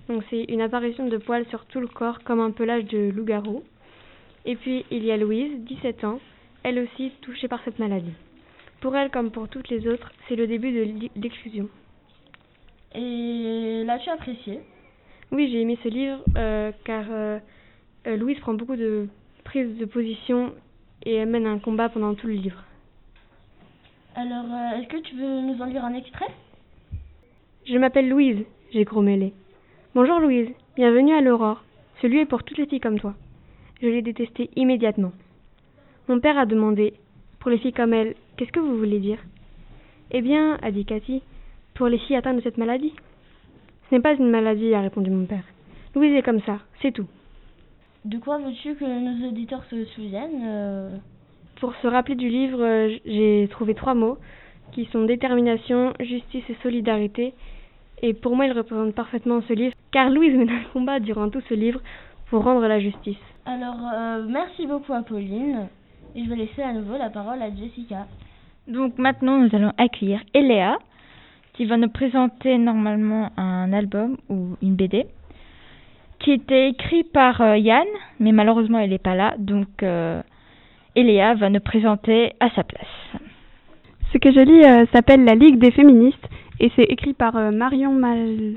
Donc 0.10 0.24
c'est 0.30 0.44
une 0.50 0.62
apparition 0.62 1.08
de 1.08 1.18
poils 1.18 1.48
sur 1.48 1.64
tout 1.66 1.80
le 1.80 1.88
corps 1.88 2.22
comme 2.26 2.42
un 2.42 2.52
pelage 2.52 2.84
de 2.86 3.10
loup-garou. 3.10 3.64
Et 4.44 4.58
puis 4.58 4.86
il 4.92 5.06
y 5.06 5.12
a 5.12 5.18
Louise, 5.18 5.64
17 5.64 6.04
ans, 6.04 6.20
elle 6.64 6.80
aussi 6.80 7.12
touchée 7.22 7.48
par 7.48 7.64
cette 7.64 7.80
maladie. 7.80 8.14
Pour 8.82 8.96
elle 8.96 9.12
comme 9.12 9.32
pour 9.32 9.48
toutes 9.48 9.70
les 9.70 9.88
autres, 9.88 10.12
c'est 10.28 10.36
le 10.36 10.48
début 10.48 10.72
de 10.72 11.10
l'exclusion. 11.16 11.70
Et 12.96 13.84
l'as-tu 13.86 14.10
apprécié? 14.10 14.60
Oui, 15.32 15.50
j'ai 15.52 15.62
aimé 15.62 15.78
ce 15.84 15.88
livre 15.88 16.20
euh, 16.38 16.72
car 16.84 17.06
euh, 17.10 17.40
euh, 18.08 18.18
Louise 18.18 18.40
prend 18.40 18.54
beaucoup 18.54 18.76
de 18.76 19.08
prises 19.44 19.78
de 19.78 19.86
position 19.86 20.54
et 21.04 21.16
elle 21.16 21.30
mène 21.30 21.48
un 21.48 21.60
combat 21.60 21.90
pendant 21.90 22.16
tout 22.16 22.28
le 22.28 22.34
livre. 22.34 22.64
Alors, 24.16 24.46
euh, 24.46 24.80
est-ce 24.80 24.88
que 24.90 25.02
tu 25.02 25.16
veux 25.16 25.42
nous 25.42 25.62
en 25.62 25.66
lire 25.66 25.86
un 25.86 25.94
extrait? 25.94 26.28
Je 27.66 27.78
m'appelle 27.78 28.10
Louise, 28.10 28.44
j'ai 28.74 28.84
grommelé. 28.84 29.34
Bonjour 29.96 30.20
Louise, 30.20 30.50
bienvenue 30.76 31.14
à 31.14 31.22
l'Aurore. 31.22 31.64
Ce 32.02 32.08
lieu 32.08 32.22
est 32.22 32.26
pour 32.26 32.44
toutes 32.44 32.58
les 32.58 32.66
filles 32.66 32.82
comme 32.82 33.00
toi. 33.00 33.14
Je 33.82 33.88
l'ai 33.88 34.02
détesté 34.02 34.50
immédiatement. 34.56 35.14
Mon 36.12 36.20
père 36.20 36.38
a 36.38 36.46
demandé, 36.46 36.96
pour 37.40 37.50
les 37.52 37.58
filles 37.58 37.72
comme 37.72 37.94
elle, 37.94 38.16
qu'est-ce 38.36 38.52
que 38.52 38.60
vous 38.60 38.78
voulez 38.78 39.00
dire? 39.00 39.20
Eh 40.12 40.22
bien, 40.22 40.58
a 40.62 40.70
dit 40.70 40.84
Cathy, 40.84 41.22
pour 41.74 41.88
les 41.88 41.98
filles 42.00 42.18
atteintes 42.18 42.36
de 42.36 42.42
cette 42.42 42.58
maladie. 42.58 42.92
Ce 43.90 43.96
n'est 43.96 44.02
pas 44.02 44.14
une 44.16 44.30
maladie, 44.30 44.74
a 44.74 44.82
répondu 44.82 45.10
mon 45.10 45.26
père. 45.26 45.46
Louise 45.96 46.14
est 46.14 46.22
comme 46.22 46.42
ça, 46.42 46.58
c'est 46.82 46.92
tout. 46.92 47.08
De 48.04 48.18
quoi 48.18 48.40
veux-tu 48.40 48.76
que 48.76 48.84
nos 48.84 49.30
auditeurs 49.30 49.64
se 49.70 49.86
souviennent 49.86 50.44
euh, 50.44 50.98
Pour 51.62 51.74
se 51.76 51.88
rappeler 51.88 52.16
du 52.16 52.28
livre, 52.28 52.90
j'ai 53.06 53.48
trouvé 53.50 53.74
trois 53.74 53.94
mots. 53.94 54.18
qui 54.74 54.90
sont 54.92 55.06
détermination, 55.06 55.94
justice 56.02 56.44
et 56.50 56.58
solidarité. 56.62 57.34
Et 58.02 58.14
pour 58.14 58.36
moi, 58.36 58.48
il 58.48 58.52
représente 58.52 58.94
parfaitement 58.96 59.40
ce 59.48 59.54
livre, 59.54 59.76
car 59.92 60.10
Louise 60.10 60.36
mène 60.36 60.50
un 60.50 60.64
combat 60.74 61.00
durant 61.00 61.30
tout 61.30 61.42
ce 61.48 61.54
livre 61.54 61.80
pour 62.30 62.44
rendre 62.44 62.68
la 62.68 62.82
justice. 62.82 63.24
Alors, 63.46 63.80
euh, 63.94 64.26
merci 64.28 64.68
beaucoup 64.68 64.92
à 64.92 65.04
Pauline. 65.04 65.70
Et 66.16 66.24
je 66.24 66.30
vais 66.30 66.36
laisser 66.36 66.62
à 66.62 66.74
nouveau 66.74 66.98
la 66.98 67.10
parole 67.10 67.42
à 67.42 67.54
Jessica. 67.54 68.08
Donc 68.68 68.98
maintenant, 68.98 69.38
nous 69.38 69.50
allons 69.54 69.72
accueillir 69.78 70.22
Eléa, 70.34 70.78
qui 71.54 71.66
va 71.66 71.78
nous 71.78 71.90
présenter 71.90 72.58
normalement 72.58 73.32
un 73.38 73.74
album 73.74 74.18
ou 74.30 74.58
une 74.62 74.76
BD, 74.76 75.06
qui 76.20 76.32
était 76.32 76.70
écrit 76.70 77.04
par 77.04 77.42
euh, 77.42 77.58
Yann, 77.58 77.88
mais 78.20 78.32
malheureusement, 78.32 78.80
elle 78.80 78.92
n'est 78.92 79.00
pas 79.00 79.16
là. 79.16 79.36
Donc, 79.40 79.84
euh, 79.84 80.22
Eléa 80.96 81.36
va 81.36 81.50
nous 81.50 81.60
présenter 81.60 82.34
à 82.40 82.50
sa 82.52 82.64
place. 82.64 82.86
Ce 84.14 84.18
que 84.18 84.32
je 84.32 84.40
lis 84.42 84.64
euh, 84.66 84.86
s'appelle 84.92 85.24
La 85.24 85.36
Ligue 85.36 85.58
des 85.58 85.72
féministes 85.72 86.28
et 86.60 86.70
c'est 86.76 86.84
écrit 86.84 87.14
par 87.14 87.38
euh, 87.38 87.52
Marion 87.52 87.94
Mal. 87.94 88.56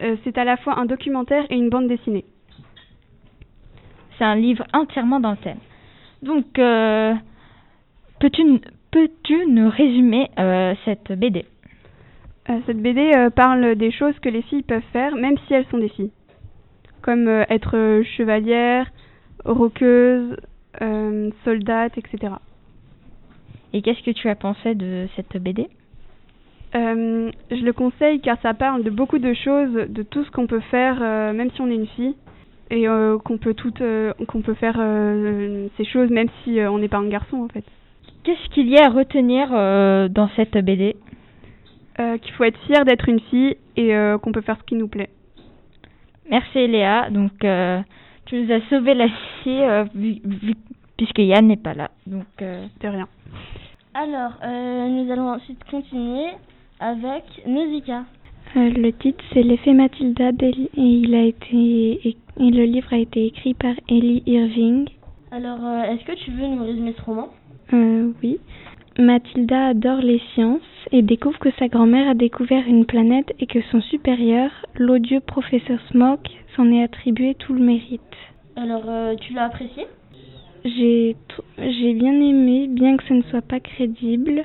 Euh, 0.00 0.16
c'est 0.22 0.38
à 0.38 0.44
la 0.44 0.56
fois 0.56 0.78
un 0.78 0.86
documentaire 0.86 1.44
et 1.50 1.56
une 1.56 1.70
bande 1.70 1.88
dessinée. 1.88 2.24
C'est 4.16 4.24
un 4.24 4.36
livre 4.36 4.64
entièrement 4.72 5.18
dans 5.18 5.32
le 5.32 5.36
thème. 5.38 5.58
Donc, 6.22 6.58
euh, 6.58 7.14
peux-tu 8.20 8.60
peux-tu 8.90 9.46
nous 9.46 9.68
résumer 9.68 10.30
euh, 10.38 10.74
cette 10.84 11.12
BD 11.12 11.44
Euh, 12.50 12.58
cette 12.66 12.80
BD 12.82 13.28
parle 13.34 13.76
des 13.76 13.90
choses 13.90 14.18
que 14.20 14.28
les 14.28 14.42
filles 14.42 14.62
peuvent 14.62 14.90
faire 14.92 15.14
même 15.14 15.36
si 15.46 15.54
elles 15.54 15.66
sont 15.70 15.78
des 15.78 15.88
filles. 15.88 16.12
Comme 17.00 17.28
être 17.28 18.02
chevalière, 18.16 18.90
roqueuse, 19.44 20.36
soldate, 21.44 21.98
etc. 21.98 22.34
Et 23.72 23.82
qu'est-ce 23.82 24.02
que 24.02 24.10
tu 24.10 24.28
as 24.28 24.34
pensé 24.34 24.74
de 24.74 25.08
cette 25.16 25.36
BD 25.42 25.68
Euh, 26.74 27.30
je 27.50 27.62
le 27.62 27.72
conseille 27.72 28.20
car 28.20 28.40
ça 28.40 28.54
parle 28.54 28.82
de 28.82 28.90
beaucoup 28.90 29.18
de 29.18 29.34
choses, 29.34 29.72
de 29.72 30.02
tout 30.02 30.24
ce 30.24 30.30
qu'on 30.30 30.46
peut 30.46 30.62
faire 30.70 30.98
euh, 31.02 31.32
même 31.34 31.50
si 31.50 31.60
on 31.60 31.68
est 31.70 31.74
une 31.74 31.86
fille 31.86 32.14
et 32.70 32.88
euh, 32.88 33.18
qu'on 33.18 33.38
peut 33.38 33.54
toutes 33.54 33.80
euh, 33.80 34.12
qu'on 34.28 34.40
peut 34.42 34.54
faire 34.54 34.76
euh, 34.78 35.68
ces 35.76 35.84
choses 35.84 36.10
même 36.10 36.28
si 36.42 36.58
euh, 36.60 36.70
on 36.70 36.78
n'est 36.78 36.88
pas 36.88 36.98
un 36.98 37.08
garçon 37.08 37.38
en 37.38 37.48
fait. 37.48 37.64
Qu'est-ce 38.24 38.48
qu'il 38.54 38.68
y 38.68 38.78
a 38.78 38.86
à 38.86 38.88
retenir 38.90 39.48
euh, 39.52 40.08
dans 40.08 40.28
cette 40.36 40.56
BD 40.56 40.96
Euh, 42.00 42.16
qu'il 42.18 42.32
faut 42.34 42.44
être 42.44 42.58
fier 42.66 42.84
d'être 42.86 43.08
une 43.08 43.20
fille 43.20 43.56
et 43.76 43.94
euh, 43.94 44.16
qu'on 44.18 44.32
peut 44.32 44.40
faire 44.40 44.56
ce 44.58 44.64
qui 44.64 44.76
nous 44.76 44.88
plaît. 44.88 45.10
Merci 46.30 46.66
Léa. 46.66 47.10
Donc, 47.10 47.44
euh, 47.44 47.80
tu 48.26 48.40
nous 48.40 48.50
as 48.52 48.60
sauvé 48.70 48.94
la 48.94 49.06
euh, 49.46 49.84
vu- 49.94 50.20
vu- 50.24 50.54
puisque 50.96 51.18
Yann 51.18 51.46
n'est 51.46 51.56
pas 51.68 51.74
là. 51.74 51.90
Donc, 52.06 52.24
euh, 52.40 52.64
De 52.80 52.88
rien. 52.88 53.08
Alors, 53.94 54.32
euh, 54.42 54.88
nous 54.88 55.10
allons 55.12 55.28
ensuite 55.34 55.62
continuer 55.70 56.28
avec 56.80 57.24
Nausicaa. 57.46 58.04
Euh, 58.54 58.68
le 58.68 58.92
titre 58.92 59.24
c'est 59.32 59.42
L'effet 59.42 59.72
Mathilda 59.72 60.30
et 60.42 60.52
il 60.76 61.14
a 61.14 61.24
été 61.24 62.00
et 62.04 62.16
le 62.38 62.64
livre 62.64 62.92
a 62.92 62.98
été 62.98 63.26
écrit 63.26 63.54
par 63.54 63.74
Ellie 63.88 64.22
Irving. 64.26 64.88
Alors, 65.30 65.64
euh, 65.64 65.84
est-ce 65.84 66.04
que 66.04 66.12
tu 66.12 66.30
veux 66.32 66.46
nous 66.46 66.62
résumer 66.62 66.94
ce 66.96 67.02
roman? 67.02 67.28
Euh, 67.72 68.12
oui. 68.22 68.38
Mathilda 68.98 69.68
adore 69.68 70.00
les 70.00 70.20
sciences 70.34 70.60
et 70.90 71.00
découvre 71.00 71.38
que 71.38 71.50
sa 71.58 71.68
grand-mère 71.68 72.10
a 72.10 72.14
découvert 72.14 72.66
une 72.66 72.84
planète 72.84 73.32
et 73.40 73.46
que 73.46 73.62
son 73.70 73.80
supérieur, 73.80 74.50
l'odieux 74.74 75.20
professeur 75.20 75.78
Smoke, 75.90 76.28
s'en 76.54 76.70
est 76.70 76.82
attribué 76.82 77.34
tout 77.34 77.54
le 77.54 77.64
mérite. 77.64 78.00
Alors, 78.56 78.84
euh, 78.86 79.14
tu 79.16 79.32
l'as 79.32 79.44
apprécié? 79.44 79.86
J'ai 80.64 81.16
bien 81.94 82.20
aimé, 82.20 82.68
bien 82.68 82.98
que 82.98 83.04
ce 83.04 83.14
ne 83.14 83.22
soit 83.22 83.40
pas 83.40 83.60
crédible, 83.60 84.44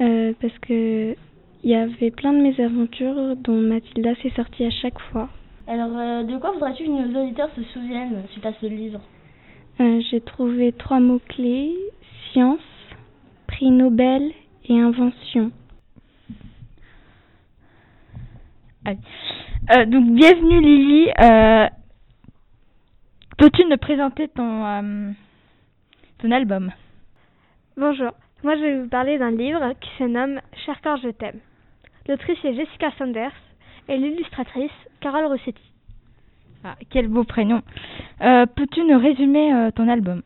euh, 0.00 0.32
parce 0.40 0.58
que 0.58 1.14
il 1.62 1.70
y 1.70 1.74
avait 1.74 2.10
plein 2.10 2.32
de 2.32 2.42
mésaventures 2.42 3.36
dont 3.36 3.60
Mathilda 3.60 4.14
s'est 4.16 4.30
sortie 4.30 4.64
à 4.64 4.70
chaque 4.70 4.98
fois. 5.10 5.28
Alors, 5.66 5.96
euh, 5.96 6.22
de 6.24 6.36
quoi 6.38 6.50
voudrais-tu 6.52 6.84
que 6.84 6.88
nos 6.90 7.22
auditeurs 7.22 7.50
se 7.54 7.62
souviennent 7.64 8.22
suite 8.32 8.44
à 8.46 8.52
ce 8.60 8.66
livre 8.66 9.00
Euh, 9.80 10.00
J'ai 10.10 10.20
trouvé 10.20 10.72
trois 10.72 10.98
mots-clés, 10.98 11.76
science, 12.32 12.58
prix 13.46 13.70
Nobel 13.70 14.32
et 14.64 14.78
invention. 14.80 15.52
euh, 18.88 19.86
donc 19.86 20.10
bienvenue 20.12 20.60
Lily. 20.60 21.10
Euh, 21.20 21.68
Peux-tu 23.38 23.64
nous 23.64 23.76
présenter 23.76 24.28
ton 24.28 24.66
euh, 24.66 25.12
ton 26.18 26.30
album? 26.32 26.72
Bonjour, 27.76 28.10
moi 28.42 28.56
je 28.56 28.60
vais 28.60 28.82
vous 28.82 28.88
parler 28.88 29.18
d'un 29.18 29.30
livre 29.30 29.72
qui 29.80 29.88
se 29.98 30.04
nomme 30.04 30.40
Cher 30.66 30.80
corps, 30.82 30.96
je 30.96 31.10
t'aime. 31.10 31.38
L'autrice 32.08 32.44
est 32.44 32.54
Jessica 32.54 32.90
Sanders 32.98 33.32
et 33.88 33.96
l'illustratrice 33.96 34.70
Carole 35.00 35.26
Rossetti. 35.26 35.62
ah, 36.64 36.76
Quel 36.90 37.08
beau 37.08 37.24
prénom. 37.24 37.62
Euh, 38.20 38.46
Peux-tu 38.46 38.82
nous 38.84 38.98
résumer 38.98 39.52
euh, 39.54 39.70
ton 39.70 39.88
album? 39.88 40.22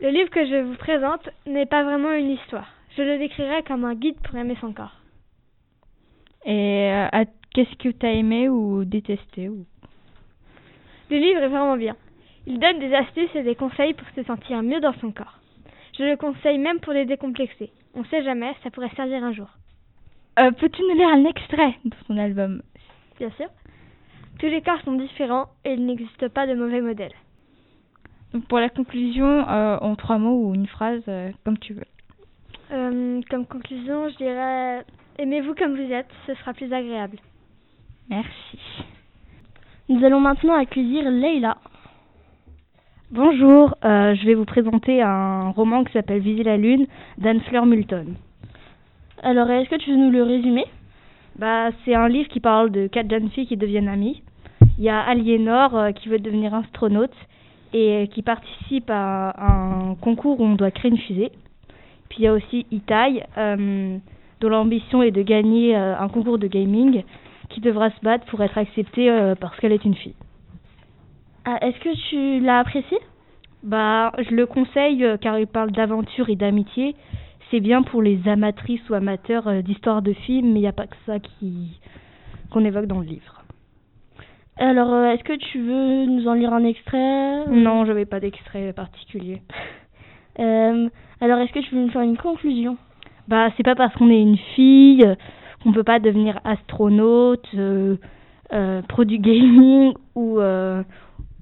Le 0.00 0.10
livre 0.10 0.30
que 0.30 0.46
je 0.46 0.62
vous 0.62 0.76
présente 0.76 1.28
n'est 1.46 1.66
pas 1.66 1.82
vraiment 1.84 2.12
une 2.12 2.30
histoire. 2.30 2.68
Je 2.96 3.02
le 3.02 3.18
décrirais 3.18 3.62
comme 3.64 3.84
un 3.84 3.94
guide 3.94 4.18
pour 4.22 4.36
aimer 4.36 4.56
son 4.60 4.72
corps. 4.72 4.94
Et 6.44 6.90
euh, 6.92 7.24
qu'est-ce 7.54 7.76
que 7.76 7.88
tu 7.88 8.06
as 8.06 8.12
aimé 8.12 8.48
ou 8.48 8.84
détesté 8.84 9.48
ou... 9.48 9.64
Le 11.10 11.16
livre 11.16 11.40
est 11.42 11.48
vraiment 11.48 11.76
bien. 11.76 11.96
Il 12.46 12.58
donne 12.58 12.78
des 12.78 12.94
astuces 12.94 13.34
et 13.34 13.42
des 13.42 13.54
conseils 13.54 13.94
pour 13.94 14.06
se 14.14 14.22
sentir 14.22 14.62
mieux 14.62 14.80
dans 14.80 14.94
son 14.94 15.10
corps. 15.12 15.38
Je 15.98 16.04
le 16.04 16.16
conseille 16.16 16.58
même 16.58 16.80
pour 16.80 16.92
les 16.92 17.06
décomplexer. 17.06 17.70
On 17.94 18.04
sait 18.04 18.22
jamais, 18.22 18.54
ça 18.62 18.70
pourrait 18.70 18.90
servir 18.94 19.24
un 19.24 19.32
jour. 19.32 19.48
Euh, 20.40 20.50
Peux-tu 20.52 20.82
nous 20.82 20.94
lire 20.94 21.08
un 21.08 21.24
extrait 21.24 21.74
de 21.84 21.94
ton 22.06 22.16
album? 22.16 22.62
Bien 23.18 23.30
sûr. 23.30 23.48
Tous 24.38 24.46
les 24.46 24.62
corps 24.62 24.80
sont 24.84 24.92
différents 24.92 25.46
et 25.64 25.72
il 25.74 25.84
n'existe 25.84 26.28
pas 26.28 26.46
de 26.46 26.54
mauvais 26.54 26.80
modèle. 26.80 27.12
Donc 28.32 28.44
pour 28.46 28.58
la 28.58 28.68
conclusion, 28.68 29.26
euh, 29.48 29.78
en 29.80 29.96
trois 29.96 30.18
mots 30.18 30.46
ou 30.48 30.54
une 30.54 30.66
phrase, 30.66 31.02
euh, 31.08 31.30
comme 31.44 31.58
tu 31.58 31.72
veux. 31.72 31.84
Euh, 32.70 33.20
comme 33.30 33.46
conclusion, 33.46 34.08
je 34.10 34.16
dirais 34.16 34.84
aimez-vous 35.18 35.54
comme 35.54 35.74
vous 35.74 35.92
êtes, 35.92 36.08
ce 36.26 36.34
sera 36.34 36.52
plus 36.52 36.72
agréable. 36.72 37.18
Merci. 38.08 38.58
Nous 39.88 40.04
allons 40.04 40.20
maintenant 40.20 40.54
accueillir 40.54 41.10
Leila. 41.10 41.56
Bonjour, 43.10 43.74
euh, 43.84 44.14
je 44.14 44.26
vais 44.26 44.34
vous 44.34 44.44
présenter 44.44 45.00
un 45.02 45.50
roman 45.50 45.82
qui 45.82 45.92
s'appelle 45.94 46.20
Viser 46.20 46.42
la 46.42 46.58
Lune 46.58 46.86
d'Anne 47.16 47.40
Fleur 47.40 47.64
Moulton. 47.64 48.14
Alors, 49.22 49.50
est-ce 49.50 49.68
que 49.68 49.76
tu 49.76 49.90
veux 49.90 49.96
nous 49.96 50.10
le 50.10 50.22
résumer? 50.22 50.64
Bah, 51.38 51.70
c'est 51.84 51.94
un 51.94 52.08
livre 52.08 52.28
qui 52.28 52.40
parle 52.40 52.70
de 52.70 52.86
quatre 52.86 53.10
jeunes 53.10 53.30
filles 53.30 53.46
qui 53.46 53.56
deviennent 53.56 53.88
amies. 53.88 54.22
Il 54.78 54.84
y 54.84 54.88
a 54.88 55.00
Aliénor 55.00 55.76
euh, 55.76 55.90
qui 55.90 56.08
veut 56.08 56.20
devenir 56.20 56.54
astronaute 56.54 57.14
et 57.72 57.92
euh, 57.92 58.06
qui 58.06 58.22
participe 58.22 58.88
à 58.90 59.34
un 59.38 59.96
concours 59.96 60.40
où 60.40 60.44
on 60.44 60.54
doit 60.54 60.70
créer 60.70 60.92
une 60.92 60.98
fusée. 60.98 61.32
Puis 62.08 62.20
il 62.20 62.24
y 62.24 62.26
a 62.28 62.32
aussi 62.32 62.64
Itai, 62.70 63.24
euh, 63.36 63.98
dont 64.40 64.48
l'ambition 64.48 65.02
est 65.02 65.10
de 65.10 65.22
gagner 65.22 65.74
un 65.74 66.08
concours 66.08 66.38
de 66.38 66.46
gaming, 66.46 67.02
qui 67.48 67.60
devra 67.60 67.90
se 67.90 68.00
battre 68.02 68.24
pour 68.26 68.40
être 68.42 68.56
acceptée 68.56 69.34
parce 69.40 69.58
qu'elle 69.58 69.72
est 69.72 69.84
une 69.84 69.94
fille. 69.96 70.14
Ah, 71.44 71.58
Est-ce 71.60 71.78
que 71.80 71.94
tu 72.08 72.44
l'as 72.44 72.60
apprécié? 72.60 72.98
Bah, 73.64 74.12
je 74.18 74.34
le 74.34 74.46
conseille 74.46 75.04
car 75.20 75.38
il 75.38 75.48
parle 75.48 75.72
d'aventure 75.72 76.30
et 76.30 76.36
d'amitié. 76.36 76.94
C'est 77.50 77.60
bien 77.60 77.82
pour 77.82 78.02
les 78.02 78.20
amatrices 78.26 78.88
ou 78.90 78.94
amateurs 78.94 79.48
euh, 79.48 79.62
d'histoires 79.62 80.02
de 80.02 80.12
films, 80.12 80.52
mais 80.52 80.58
il 80.58 80.62
n'y 80.62 80.68
a 80.68 80.72
pas 80.72 80.86
que 80.86 80.96
ça 81.06 81.18
qui 81.18 81.80
qu'on 82.50 82.64
évoque 82.64 82.86
dans 82.86 83.00
le 83.00 83.06
livre. 83.06 83.42
Alors, 84.56 84.92
euh, 84.92 85.12
est-ce 85.12 85.22
que 85.22 85.36
tu 85.36 85.60
veux 85.60 86.06
nous 86.06 86.26
en 86.26 86.34
lire 86.34 86.52
un 86.52 86.64
extrait 86.64 87.46
Non, 87.46 87.84
je 87.84 87.88
n'avais 87.88 88.06
pas 88.06 88.20
d'extrait 88.20 88.72
particulier. 88.72 89.42
Euh, 90.40 90.88
alors, 91.20 91.40
est-ce 91.40 91.52
que 91.52 91.58
tu 91.58 91.74
veux 91.74 91.80
nous 91.80 91.90
faire 91.90 92.02
une 92.02 92.16
conclusion? 92.16 92.76
Bah, 93.26 93.48
c'est 93.56 93.64
pas 93.64 93.74
parce 93.74 93.92
qu'on 93.96 94.08
est 94.08 94.22
une 94.22 94.36
fille 94.54 95.04
qu'on 95.64 95.72
peut 95.72 95.82
pas 95.82 95.98
devenir 95.98 96.38
astronaute, 96.44 97.44
euh, 97.56 97.96
euh, 98.52 98.80
pro 98.82 99.02
du 99.02 99.18
gaming 99.18 99.94
ou 100.14 100.38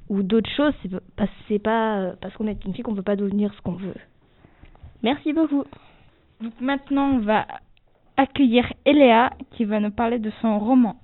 ou 0.09 0.23
d'autres 0.23 0.49
choses. 0.57 0.73
C'est 0.83 1.59
pas 1.59 2.09
pas 2.09 2.13
parce 2.23 2.35
qu'on 2.37 2.47
est 2.47 2.65
une 2.65 2.73
fille 2.73 2.85
qu'on 2.85 2.95
peut 2.95 3.03
pas 3.03 3.17
devenir 3.17 3.53
ce 3.53 3.61
qu'on 3.61 3.73
veut. 3.73 3.93
Merci 5.03 5.35
beaucoup. 5.35 5.65
Donc 6.41 6.53
maintenant, 6.61 7.13
on 7.15 7.19
va 7.19 7.47
accueillir 8.17 8.71
Eléa 8.85 9.31
qui 9.53 9.65
va 9.65 9.81
nous 9.81 9.91
parler 9.91 10.19
de 10.19 10.31
son 10.43 10.59
roman. 10.59 10.97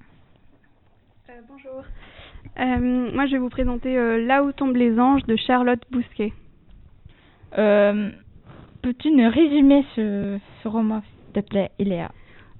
Euh, 1.30 1.32
bonjour. 1.48 1.84
Euh, 2.60 3.14
moi, 3.14 3.26
je 3.26 3.32
vais 3.32 3.38
vous 3.38 3.48
présenter 3.48 3.96
euh, 3.96 4.24
Là 4.26 4.44
où 4.44 4.52
tombent 4.52 4.76
les 4.76 4.98
anges 4.98 5.24
de 5.24 5.36
Charlotte 5.36 5.82
Bousquet. 5.90 6.32
Peux-tu 8.82 9.10
nous 9.12 9.30
résumer 9.30 9.84
ce, 9.94 10.38
ce 10.62 10.68
roman, 10.68 11.02
s'il 11.02 11.42
te 11.42 11.48
plaît, 11.48 11.70
Eléa? 11.78 12.10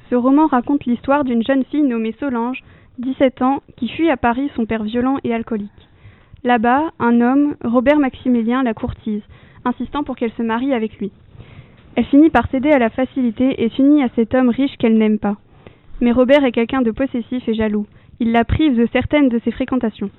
Ce 0.08 0.14
roman 0.14 0.46
raconte 0.46 0.84
l'histoire 0.86 1.24
d'une 1.24 1.42
jeune 1.42 1.64
fille 1.64 1.82
nommée 1.82 2.14
Solange, 2.20 2.62
17 2.98 3.42
ans, 3.42 3.62
qui 3.76 3.88
fuit 3.88 4.10
à 4.10 4.16
Paris 4.16 4.50
son 4.54 4.64
père 4.64 4.84
violent 4.84 5.18
et 5.24 5.34
alcoolique. 5.34 5.70
Là-bas, 6.44 6.92
un 6.98 7.20
homme, 7.20 7.56
Robert 7.64 7.98
Maximilien, 7.98 8.62
la 8.62 8.74
courtise, 8.74 9.22
insistant 9.64 10.04
pour 10.04 10.16
qu'elle 10.16 10.32
se 10.32 10.42
marie 10.42 10.72
avec 10.72 10.98
lui. 10.98 11.10
Elle 11.94 12.04
finit 12.06 12.30
par 12.30 12.48
céder 12.50 12.70
à 12.70 12.78
la 12.78 12.88
facilité 12.88 13.62
et 13.62 13.68
s'unit 13.70 14.02
à 14.02 14.08
cet 14.14 14.34
homme 14.34 14.48
riche 14.48 14.76
qu'elle 14.78 14.96
n'aime 14.96 15.18
pas. 15.18 15.36
Mais 16.00 16.12
Robert 16.12 16.44
est 16.44 16.52
quelqu'un 16.52 16.82
de 16.82 16.90
possessif 16.90 17.46
et 17.46 17.54
jaloux. 17.54 17.86
Il 18.18 18.32
la 18.32 18.44
prive 18.44 18.76
de 18.76 18.88
certaines 18.92 19.28
de 19.28 19.38
ses 19.40 19.50
fréquentations. 19.50 20.10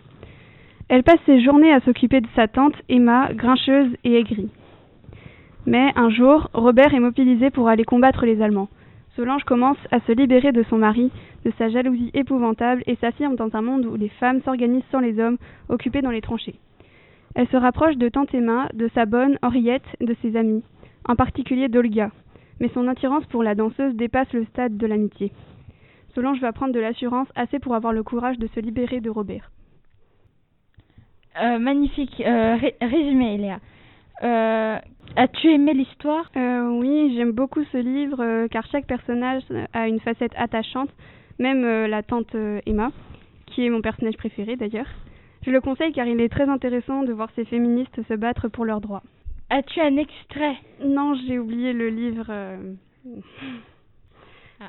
Elle 0.90 1.04
passe 1.04 1.20
ses 1.26 1.42
journées 1.42 1.74
à 1.74 1.80
s'occuper 1.80 2.22
de 2.22 2.28
sa 2.36 2.48
tante 2.48 2.76
Emma, 2.90 3.30
grincheuse 3.34 3.96
et 4.04 4.16
aigrie. 4.20 4.50
Mais 5.66 5.92
un 5.96 6.10
jour, 6.10 6.50
Robert 6.54 6.94
est 6.94 7.00
mobilisé 7.00 7.50
pour 7.50 7.70
aller 7.70 7.86
combattre 7.86 8.26
les 8.26 8.42
Allemands. 8.42 8.70
Solange 9.16 9.44
commence 9.44 9.78
à 9.92 10.00
se 10.02 10.12
libérer 10.12 10.52
de 10.52 10.64
son 10.64 10.78
mari, 10.78 11.12
de 11.46 11.52
sa 11.58 11.70
jalousie 11.70 12.12
épouvantable 12.14 12.84
et 12.86 12.96
s'affirme 12.96 13.36
dans 13.36 13.56
un 13.56 13.62
monde 13.62 13.86
où 13.86 13.96
les 13.96 14.10
femmes 14.10 14.42
s'organisent 14.44 14.84
sans 14.92 15.00
les 15.00 15.20
hommes, 15.20 15.38
occupés 15.70 16.02
dans 16.02 16.12
les 16.12 16.22
tranchées. 16.22 16.56
Elle 17.36 17.48
se 17.48 17.58
rapproche 17.58 17.96
de 17.96 18.10
tante 18.10 18.34
Emma, 18.34 18.68
de 18.74 18.90
sa 18.94 19.06
bonne 19.06 19.38
Henriette, 19.42 19.86
de 20.02 20.16
ses 20.22 20.36
amis, 20.36 20.64
en 21.08 21.16
particulier 21.16 21.68
d'Olga. 21.70 22.12
Mais 22.60 22.70
son 22.70 22.88
attirance 22.88 23.26
pour 23.26 23.44
la 23.44 23.56
danseuse 23.56 23.96
dépasse 23.96 24.32
le 24.34 24.46
stade 24.46 24.78
de 24.78 24.88
l'amitié. 24.88 25.32
Solange 26.16 26.40
va 26.40 26.54
prendre 26.54 26.74
de 26.74 26.80
l'assurance 26.80 27.28
assez 27.36 27.60
pour 27.60 27.74
avoir 27.76 27.92
le 27.94 28.04
courage 28.04 28.38
de 28.38 28.48
se 28.48 28.60
libérer 28.60 29.02
de 29.02 29.10
Robert. 29.10 29.50
Euh, 31.42 31.58
magnifique 31.58 32.22
euh, 32.26 32.56
ré- 32.56 32.76
résumé, 32.82 33.38
Léa. 33.38 33.60
Euh, 34.24 34.78
As-tu 35.16 35.52
aimé 35.52 35.74
l'histoire? 35.74 36.32
Oui, 36.36 37.14
j'aime 37.16 37.32
beaucoup 37.32 37.64
ce 37.72 37.78
livre 37.78 38.48
car 38.48 38.66
chaque 38.68 38.86
personnage 38.88 39.44
a 39.74 39.88
une 39.88 40.00
facette 40.00 40.32
attachante, 40.38 40.90
même 41.40 41.64
la 41.88 42.02
tante 42.04 42.36
Emma, 42.66 42.92
qui 43.48 43.66
est 43.66 43.70
mon 43.70 43.82
personnage 43.82 44.18
préféré 44.18 44.56
d'ailleurs. 44.56 44.88
Je 45.46 45.52
le 45.52 45.62
conseille 45.62 45.92
car 45.92 46.08
il 46.08 46.20
est 46.22 46.30
très 46.30 46.48
intéressant 46.50 47.04
de 47.04 47.12
voir 47.14 47.30
ces 47.36 47.46
féministes 47.46 48.02
se 48.08 48.14
battre 48.16 48.48
pour 48.48 48.66
leurs 48.66 48.82
droits. 48.82 49.04
As-tu 49.50 49.80
un 49.82 49.98
extrait? 49.98 50.56
Non, 50.84 51.14
j'ai 51.28 51.38
oublié 51.40 51.74
le 51.74 51.90
livre. 51.90 52.26
euh, 52.30 52.74
Ah. 54.60 54.66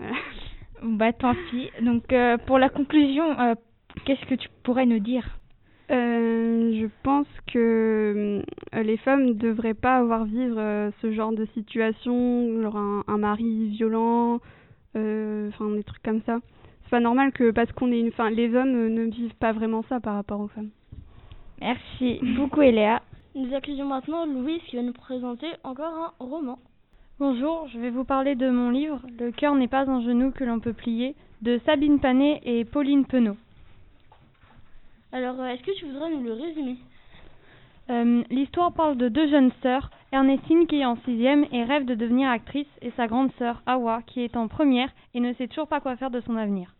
Bah 0.82 1.12
tant 1.12 1.34
pis. 1.50 1.70
Donc 1.82 2.12
euh, 2.12 2.36
pour 2.46 2.58
la 2.58 2.68
conclusion, 2.68 3.38
euh, 3.38 3.54
qu'est-ce 4.04 4.24
que 4.26 4.34
tu 4.34 4.48
pourrais 4.64 4.86
nous 4.86 4.98
dire? 4.98 5.24
Euh, 5.90 6.72
je 6.80 6.86
pense 7.02 7.26
que 7.52 8.42
les 8.72 8.96
femmes 8.98 9.24
ne 9.24 9.32
devraient 9.34 9.74
pas 9.74 9.96
avoir 9.98 10.24
vivre 10.24 10.90
ce 11.00 11.12
genre 11.12 11.32
de 11.32 11.44
situation, 11.54 12.60
genre 12.62 12.76
un, 12.76 13.04
un 13.06 13.18
mari 13.18 13.68
violent, 13.68 14.40
enfin 14.94 15.70
des 15.76 15.84
trucs 15.84 16.02
comme 16.02 16.22
ça. 16.26 16.38
C'est 16.82 16.90
pas 16.90 17.00
normal 17.00 17.32
que 17.32 17.50
parce 17.50 17.70
qu'on 17.72 17.92
est 17.92 18.00
une, 18.00 18.08
enfin 18.08 18.30
les 18.30 18.54
hommes 18.54 18.88
ne 18.88 19.04
vivent 19.04 19.36
pas 19.36 19.52
vraiment 19.52 19.82
ça 19.88 20.00
par 20.00 20.14
rapport 20.16 20.40
aux 20.40 20.48
femmes. 20.48 20.70
Merci 21.60 22.18
beaucoup, 22.36 22.62
Eléa. 22.62 23.00
Nous 23.36 23.52
accueillons 23.52 23.86
maintenant 23.86 24.26
Louise 24.26 24.62
qui 24.68 24.76
va 24.76 24.82
nous 24.82 24.92
présenter 24.92 25.48
encore 25.64 25.92
un 25.92 26.24
roman. 26.24 26.56
Bonjour, 27.18 27.66
je 27.66 27.80
vais 27.80 27.90
vous 27.90 28.04
parler 28.04 28.36
de 28.36 28.48
mon 28.48 28.70
livre 28.70 29.00
Le 29.18 29.32
cœur 29.32 29.56
n'est 29.56 29.66
pas 29.66 29.90
un 29.90 30.04
genou 30.04 30.30
que 30.30 30.44
l'on 30.44 30.60
peut 30.60 30.72
plier 30.72 31.16
de 31.42 31.60
Sabine 31.66 31.98
Panet 31.98 32.40
et 32.44 32.64
Pauline 32.64 33.04
Penaud. 33.04 33.36
Alors, 35.10 35.40
euh, 35.40 35.46
est-ce 35.46 35.64
que 35.64 35.76
tu 35.76 35.84
voudrais 35.86 36.10
nous 36.10 36.22
le 36.22 36.32
résumer? 36.32 36.76
Euh, 37.90 38.22
L'histoire 38.30 38.72
parle 38.72 38.96
de 38.96 39.08
deux 39.08 39.28
jeunes 39.28 39.50
sœurs, 39.64 39.90
Ernestine 40.12 40.68
qui 40.68 40.76
est 40.76 40.84
en 40.84 40.96
sixième 41.04 41.44
et 41.50 41.64
rêve 41.64 41.86
de 41.86 41.96
devenir 41.96 42.30
actrice 42.30 42.68
et 42.82 42.92
sa 42.92 43.08
grande 43.08 43.32
sœur 43.40 43.62
Awa 43.66 44.02
qui 44.06 44.20
est 44.20 44.36
en 44.36 44.46
première 44.46 44.90
et 45.12 45.18
ne 45.18 45.32
sait 45.32 45.48
toujours 45.48 45.66
pas 45.66 45.80
quoi 45.80 45.96
faire 45.96 46.10
de 46.10 46.20
son 46.20 46.36
avenir. 46.36 46.73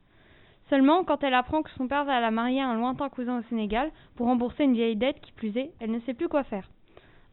Seulement, 0.74 1.04
quand 1.04 1.22
elle 1.22 1.34
apprend 1.34 1.62
que 1.62 1.70
son 1.70 1.86
père 1.86 2.04
va 2.04 2.18
la 2.18 2.32
marier 2.32 2.60
à 2.60 2.66
un 2.66 2.74
lointain 2.74 3.08
cousin 3.08 3.38
au 3.38 3.42
Sénégal 3.42 3.92
pour 4.16 4.26
rembourser 4.26 4.64
une 4.64 4.74
vieille 4.74 4.96
dette 4.96 5.20
qui 5.20 5.30
plus 5.30 5.56
est, 5.56 5.70
elle 5.78 5.92
ne 5.92 6.00
sait 6.00 6.14
plus 6.14 6.26
quoi 6.26 6.42
faire. 6.42 6.68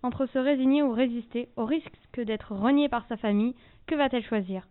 Entre 0.03 0.27
se 0.27 0.37
résigner 0.37 0.83
ou 0.83 0.91
résister, 0.91 1.49
au 1.55 1.65
risque 1.65 1.91
d'être 2.17 2.51
reniée 2.51 2.87
par 2.87 3.03
sa 3.07 3.17
famille, 3.17 3.55
que 3.87 3.95
va-t-elle 3.95 4.23
choisir? 4.23 4.67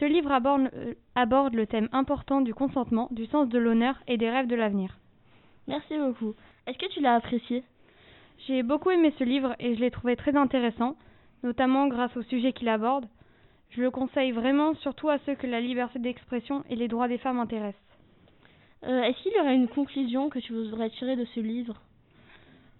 Ce 0.00 0.06
livre 0.06 0.32
aborde, 0.32 0.70
euh, 0.72 0.94
aborde 1.14 1.52
le 1.52 1.66
thème 1.66 1.90
important 1.92 2.40
du 2.40 2.54
consentement, 2.54 3.08
du 3.10 3.26
sens 3.26 3.50
de 3.50 3.58
l'honneur 3.58 3.96
et 4.08 4.16
des 4.16 4.30
rêves 4.30 4.46
de 4.46 4.56
l'avenir. 4.56 4.96
Merci 5.68 5.98
beaucoup. 5.98 6.32
Est-ce 6.66 6.78
que 6.78 6.90
tu 6.94 7.00
l'as 7.00 7.16
apprécié? 7.16 7.64
J'ai 8.46 8.62
beaucoup 8.62 8.92
aimé 8.92 9.12
ce 9.18 9.24
livre 9.24 9.54
et 9.58 9.74
je 9.74 9.80
l'ai 9.80 9.90
trouvé 9.90 10.16
très 10.16 10.34
intéressant, 10.34 10.96
notamment 11.42 11.86
grâce 11.86 12.16
au 12.16 12.22
sujet 12.22 12.54
qu'il 12.54 12.70
aborde. 12.70 13.04
Je 13.72 13.82
le 13.82 13.90
conseille 13.90 14.32
vraiment, 14.32 14.74
surtout 14.76 15.10
à 15.10 15.18
ceux 15.26 15.34
que 15.34 15.46
la 15.46 15.60
liberté 15.60 15.98
d'expression 15.98 16.64
et 16.70 16.76
les 16.76 16.88
droits 16.88 17.08
des 17.08 17.18
femmes 17.18 17.40
intéressent. 17.40 17.85
Euh, 18.84 19.02
Est-ce 19.02 19.22
qu'il 19.22 19.32
y 19.32 19.40
aurait 19.40 19.54
une 19.54 19.68
conclusion 19.68 20.28
que 20.30 20.38
tu 20.38 20.52
voudrais 20.52 20.90
tirer 20.90 21.16
de 21.16 21.24
ce 21.34 21.40
livre? 21.40 21.74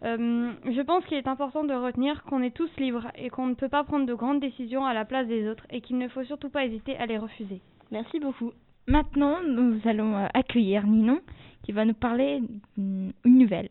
Euh, 0.05 0.53
je 0.67 0.81
pense 0.83 1.05
qu'il 1.07 1.17
est 1.17 1.27
important 1.27 1.65
de 1.65 1.73
retenir 1.73 2.23
qu'on 2.25 2.43
est 2.43 2.55
tous 2.55 2.71
libres 2.77 3.07
et 3.17 3.31
qu'on 3.31 3.47
ne 3.47 3.55
peut 3.55 3.71
pas 3.71 3.83
prendre 3.83 4.05
de 4.07 4.15
grandes 4.15 4.41
décisions 4.41 4.85
à 4.85 4.93
la 4.93 5.05
place 5.07 5.27
des 5.27 5.49
autres 5.49 5.67
et 5.71 5.81
qu'il 5.81 5.97
ne 5.99 6.09
faut 6.09 6.23
surtout 6.25 6.51
pas 6.51 6.67
hésiter 6.67 6.97
à 6.99 7.07
les 7.07 7.17
refuser. 7.17 7.61
Merci 7.91 8.21
beaucoup. 8.21 8.53
Maintenant, 8.87 9.39
nous 9.43 9.81
allons 9.87 10.15
euh, 10.17 10.27
accueillir 10.35 10.87
Ninon 10.87 11.21
qui 11.65 11.73
va 11.73 11.85
nous 11.85 11.95
parler 11.95 12.41
d'une 12.77 13.13
une 13.25 13.39
nouvelle. 13.39 13.71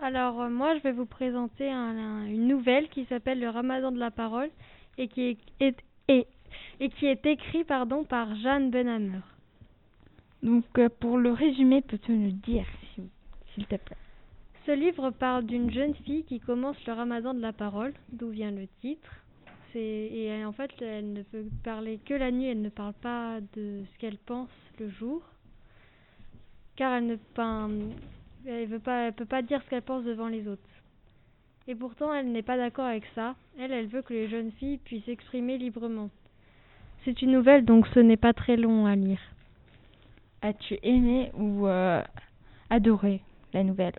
Alors 0.00 0.40
euh, 0.40 0.48
moi 0.48 0.74
je 0.76 0.80
vais 0.82 0.92
vous 0.92 1.06
présenter 1.06 1.70
un- 1.70 1.96
un- 1.98 2.26
une 2.26 2.48
nouvelle 2.48 2.88
qui 2.88 3.04
s'appelle 3.04 3.38
Le 3.38 3.48
Ramadan 3.50 3.92
de 3.92 3.98
la 3.98 4.10
parole 4.10 4.48
et 4.96 5.06
qui 5.08 5.22
est, 5.22 5.38
est- 5.60 5.84
et, 6.08 6.26
et 6.80 6.88
qui 6.88 7.06
est 7.06 7.24
écrit 7.26 7.64
pardon 7.64 8.04
par 8.04 8.34
Jeanne 8.36 8.70
Benhammer. 8.70 9.20
Donc 10.42 10.64
euh, 10.78 10.88
pour 11.00 11.18
le 11.18 11.32
résumé, 11.32 11.82
peux-tu 11.82 12.12
nous 12.12 12.30
dire 12.32 12.66
s'il 12.94 13.04
s'il 13.54 13.66
te 13.66 13.76
plaît? 13.76 13.96
Ce 14.66 14.72
livre 14.72 15.10
parle 15.10 15.44
d'une 15.46 15.70
jeune 15.72 15.94
fille 15.94 16.24
qui 16.24 16.40
commence 16.40 16.76
le 16.86 16.92
ramadan 16.92 17.32
de 17.34 17.40
la 17.40 17.52
parole, 17.52 17.92
d'où 18.12 18.28
vient 18.30 18.50
le 18.50 18.66
titre. 18.80 19.10
Et 19.74 20.24
elle- 20.24 20.46
en 20.46 20.52
fait 20.52 20.70
elle 20.80 21.12
ne 21.12 21.22
peut 21.22 21.44
parler 21.62 21.98
que 22.04 22.14
la 22.14 22.30
nuit, 22.32 22.46
elle 22.46 22.62
ne 22.62 22.68
parle 22.68 22.94
pas 22.94 23.38
de 23.54 23.82
ce 23.92 23.98
qu'elle 23.98 24.18
pense 24.18 24.48
le 24.80 24.88
jour, 24.88 25.22
car 26.76 26.94
elle 26.94 27.06
ne 27.06 27.16
pas 27.16 27.68
elle 28.46 28.66
veut 28.66 28.78
pas 28.80 29.06
elle 29.06 29.12
peut 29.12 29.24
pas 29.26 29.42
dire 29.42 29.62
ce 29.62 29.70
qu'elle 29.70 29.82
pense 29.82 30.04
devant 30.04 30.26
les 30.28 30.48
autres. 30.48 30.62
Et 31.68 31.74
pourtant 31.74 32.12
elle 32.14 32.32
n'est 32.32 32.42
pas 32.42 32.56
d'accord 32.56 32.86
avec 32.86 33.04
ça. 33.14 33.36
Elle 33.58 33.72
elle 33.72 33.86
veut 33.86 34.02
que 34.02 34.14
les 34.14 34.28
jeunes 34.28 34.52
filles 34.52 34.78
puissent 34.78 35.04
s'exprimer 35.04 35.58
librement. 35.58 36.10
C'est 37.04 37.20
une 37.22 37.32
nouvelle 37.32 37.64
donc 37.64 37.86
ce 37.94 38.00
n'est 38.00 38.16
pas 38.16 38.32
très 38.32 38.56
long 38.56 38.86
à 38.86 38.96
lire. 38.96 39.20
As-tu 40.42 40.78
aimé 40.82 41.30
ou 41.34 41.66
euh, 41.66 42.02
adoré 42.70 43.20
la 43.52 43.64
nouvelle? 43.64 43.94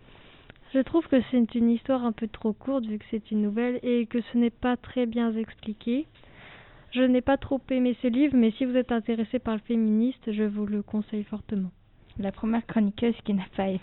Je 0.74 0.80
trouve 0.80 1.08
que 1.08 1.22
c'est 1.32 1.56
une 1.56 1.70
histoire 1.70 2.06
un 2.06 2.12
peu 2.12 2.28
trop 2.28 2.54
courte 2.54 2.86
vu 2.86 3.00
que 3.00 3.06
c'est 3.10 3.32
une 3.32 3.42
nouvelle 3.42 3.80
et 3.84 4.06
que 4.06 4.22
ce 4.22 4.38
n'est 4.38 4.50
pas 4.50 4.78
très 4.78 5.06
bien 5.06 5.36
expliqué. 5.36 6.06
Je 6.92 7.02
n'ai 7.02 7.22
pas 7.22 7.38
trop 7.38 7.60
aimé 7.72 7.96
ce 8.02 8.08
livre, 8.08 8.36
mais 8.36 8.52
si 8.52 8.66
vous 8.66 8.76
êtes 8.76 8.92
intéressé 8.92 9.40
par 9.40 9.56
le 9.56 9.62
féministe, 9.62 10.32
je 10.32 10.44
vous 10.44 10.66
le 10.66 10.82
conseille 10.82 11.24
fortement. 11.24 11.72
La 12.18 12.32
première 12.32 12.66
chroniqueuse 12.66 13.16
qui 13.26 13.34
n'a 13.34 13.46
pas 13.56 13.68
aimé 13.68 13.80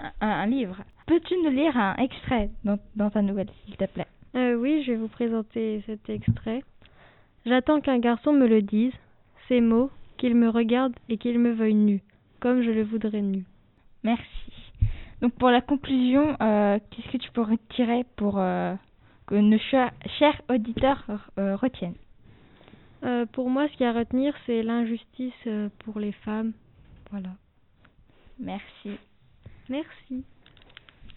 un, 0.00 0.12
un 0.20 0.46
livre. 0.46 0.82
Peux-tu 1.06 1.34
nous 1.44 1.50
lire 1.50 1.76
un 1.76 1.94
extrait 1.96 2.50
dans, 2.64 2.78
dans 2.96 3.10
ta 3.10 3.22
nouvelle, 3.22 3.48
s'il 3.64 3.76
te 3.76 3.84
plaît? 3.84 4.06
Euh, 4.34 4.54
oui, 4.54 4.82
je 4.82 4.92
vais 4.92 4.98
vous 4.98 5.08
présenter 5.08 5.82
cet 5.86 6.10
extrait. 6.10 6.62
J'attends 7.46 7.80
qu'un 7.80 7.98
garçon 7.98 8.32
me 8.32 8.46
le 8.46 8.60
dise, 8.60 8.92
ces 9.48 9.60
mots, 9.60 9.90
qu'il 10.16 10.34
me 10.34 10.48
regarde 10.48 10.94
et 11.08 11.18
qu'il 11.18 11.38
me 11.38 11.52
veuille 11.52 11.74
nu, 11.74 12.02
comme 12.40 12.62
je 12.62 12.70
le 12.70 12.82
voudrais 12.82 13.22
nu. 13.22 13.44
Merci. 14.02 14.24
Donc 15.22 15.32
pour 15.34 15.50
la 15.50 15.60
conclusion, 15.60 16.36
euh, 16.40 16.78
qu'est-ce 16.90 17.12
que 17.12 17.16
tu 17.18 17.30
pourrais 17.32 17.58
tirer 17.74 18.04
pour 18.16 18.38
euh, 18.38 18.74
que 19.26 19.34
nos 19.34 19.58
chers, 19.58 19.92
chers 20.18 20.40
auditeurs 20.48 21.04
euh, 21.38 21.56
retiennent? 21.56 21.94
Euh, 23.04 23.26
pour 23.26 23.50
moi, 23.50 23.68
ce 23.68 23.72
qu'il 23.72 23.82
y 23.82 23.84
a 23.84 23.90
à 23.90 23.92
retenir, 23.92 24.34
c'est 24.46 24.62
l'injustice 24.62 25.32
euh, 25.46 25.68
pour 25.80 26.00
les 26.00 26.12
femmes. 26.12 26.52
Voilà. 27.10 27.30
Merci. 28.38 28.98
Merci. 29.68 30.24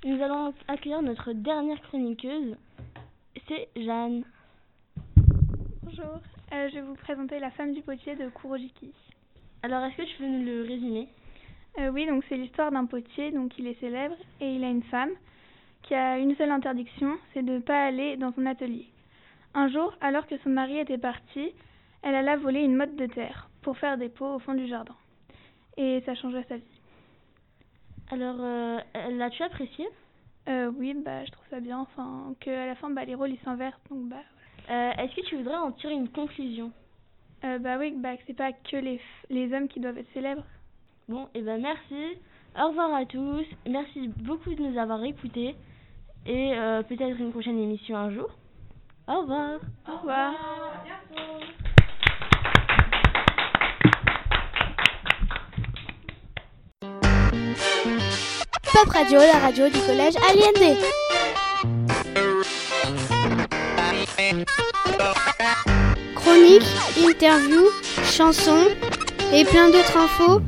Nous 0.05 0.21
allons 0.21 0.53
accueillir 0.67 1.01
notre 1.01 1.33
dernière 1.33 1.81
chroniqueuse. 1.81 2.55
C'est 3.47 3.69
Jeanne. 3.75 4.23
Bonjour, 5.83 6.19
je 6.51 6.75
vais 6.75 6.81
vous 6.81 6.95
présenter 6.95 7.39
La 7.39 7.51
femme 7.51 7.73
du 7.73 7.81
potier 7.81 8.15
de 8.15 8.29
Kurojiki. 8.29 8.91
Alors, 9.63 9.83
est-ce 9.85 9.97
que 9.97 10.01
tu 10.03 10.17
peux 10.17 10.25
nous 10.25 10.45
le 10.45 10.61
résumer? 10.63 11.07
Euh, 11.79 11.89
oui, 11.89 12.05
donc 12.05 12.23
c'est 12.27 12.37
l'histoire 12.37 12.71
d'un 12.71 12.85
potier, 12.85 13.31
donc 13.31 13.57
il 13.57 13.67
est 13.67 13.79
célèbre 13.79 14.15
et 14.41 14.55
il 14.55 14.63
a 14.63 14.69
une 14.69 14.83
femme 14.83 15.11
qui 15.83 15.93
a 15.93 16.17
une 16.17 16.35
seule 16.35 16.51
interdiction, 16.51 17.17
c'est 17.33 17.43
de 17.43 17.53
ne 17.53 17.59
pas 17.59 17.85
aller 17.85 18.17
dans 18.17 18.33
son 18.33 18.45
atelier. 18.45 18.87
Un 19.53 19.69
jour, 19.69 19.95
alors 20.01 20.27
que 20.27 20.37
son 20.39 20.49
mari 20.49 20.77
était 20.79 20.97
parti, 20.97 21.51
elle 22.01 22.15
alla 22.15 22.37
voler 22.37 22.61
une 22.61 22.75
motte 22.75 22.95
de 22.95 23.05
terre 23.05 23.49
pour 23.61 23.77
faire 23.77 23.97
des 23.97 24.09
pots 24.09 24.35
au 24.35 24.39
fond 24.39 24.53
du 24.53 24.67
jardin. 24.67 24.95
Et 25.77 26.01
ça 26.05 26.15
changea 26.15 26.43
sa 26.43 26.57
vie. 26.57 26.81
Alors, 28.11 28.37
euh, 28.39 28.79
l'as-tu 29.11 29.43
apprécié? 29.43 29.87
Euh, 30.47 30.71
oui, 30.77 30.93
bah 30.93 31.23
je 31.25 31.31
trouve 31.31 31.45
ça 31.49 31.59
bien, 31.59 31.79
enfin 31.79 32.33
que 32.39 32.49
à 32.49 32.65
la 32.65 32.75
fin 32.75 32.89
bah, 32.89 33.05
les 33.05 33.15
rôles 33.15 33.31
ils 33.31 33.39
s'inversent, 33.39 33.79
donc 33.89 34.09
bah 34.09 34.23
Euh, 34.69 34.91
Est-ce 34.97 35.15
que 35.15 35.25
tu 35.27 35.37
voudrais 35.37 35.57
en 35.57 35.71
tirer 35.71 35.93
une 35.93 36.09
conclusion 36.09 36.71
euh, 37.45 37.57
bah 37.57 37.77
oui, 37.79 37.93
bah 37.95 38.09
c'est 38.27 38.35
pas 38.35 38.51
que 38.51 38.75
les 38.75 39.53
hommes 39.53 39.69
qui 39.69 39.79
doivent 39.79 39.97
être 39.97 40.11
célèbres. 40.13 40.43
Bon, 41.07 41.29
et 41.33 41.41
ben 41.41 41.61
merci. 41.61 42.17
Au 42.59 42.67
revoir 42.67 42.93
à 42.93 43.05
tous. 43.05 43.45
Merci 43.67 44.09
beaucoup 44.09 44.53
de 44.53 44.61
nous 44.61 44.77
avoir 44.77 45.03
écoutés. 45.05 45.55
Et 46.25 46.53
euh, 46.53 46.83
peut-être 46.83 47.17
une 47.19 47.31
prochaine 47.31 47.57
émission 47.57 47.95
un 47.95 48.11
jour. 48.11 48.29
Au 49.07 49.21
revoir. 49.21 49.59
Au 49.87 49.97
revoir. 49.97 50.33
Pop 58.73 58.89
Radio, 58.93 59.19
la 59.19 59.39
radio 59.39 59.69
du 59.69 59.79
collège 59.79 60.15
Aliendé. 60.29 60.77
Chroniques, 66.15 66.63
interviews, 66.97 67.69
chansons 68.11 68.67
et 69.33 69.45
plein 69.45 69.69
d'autres 69.69 69.97
infos 69.97 70.41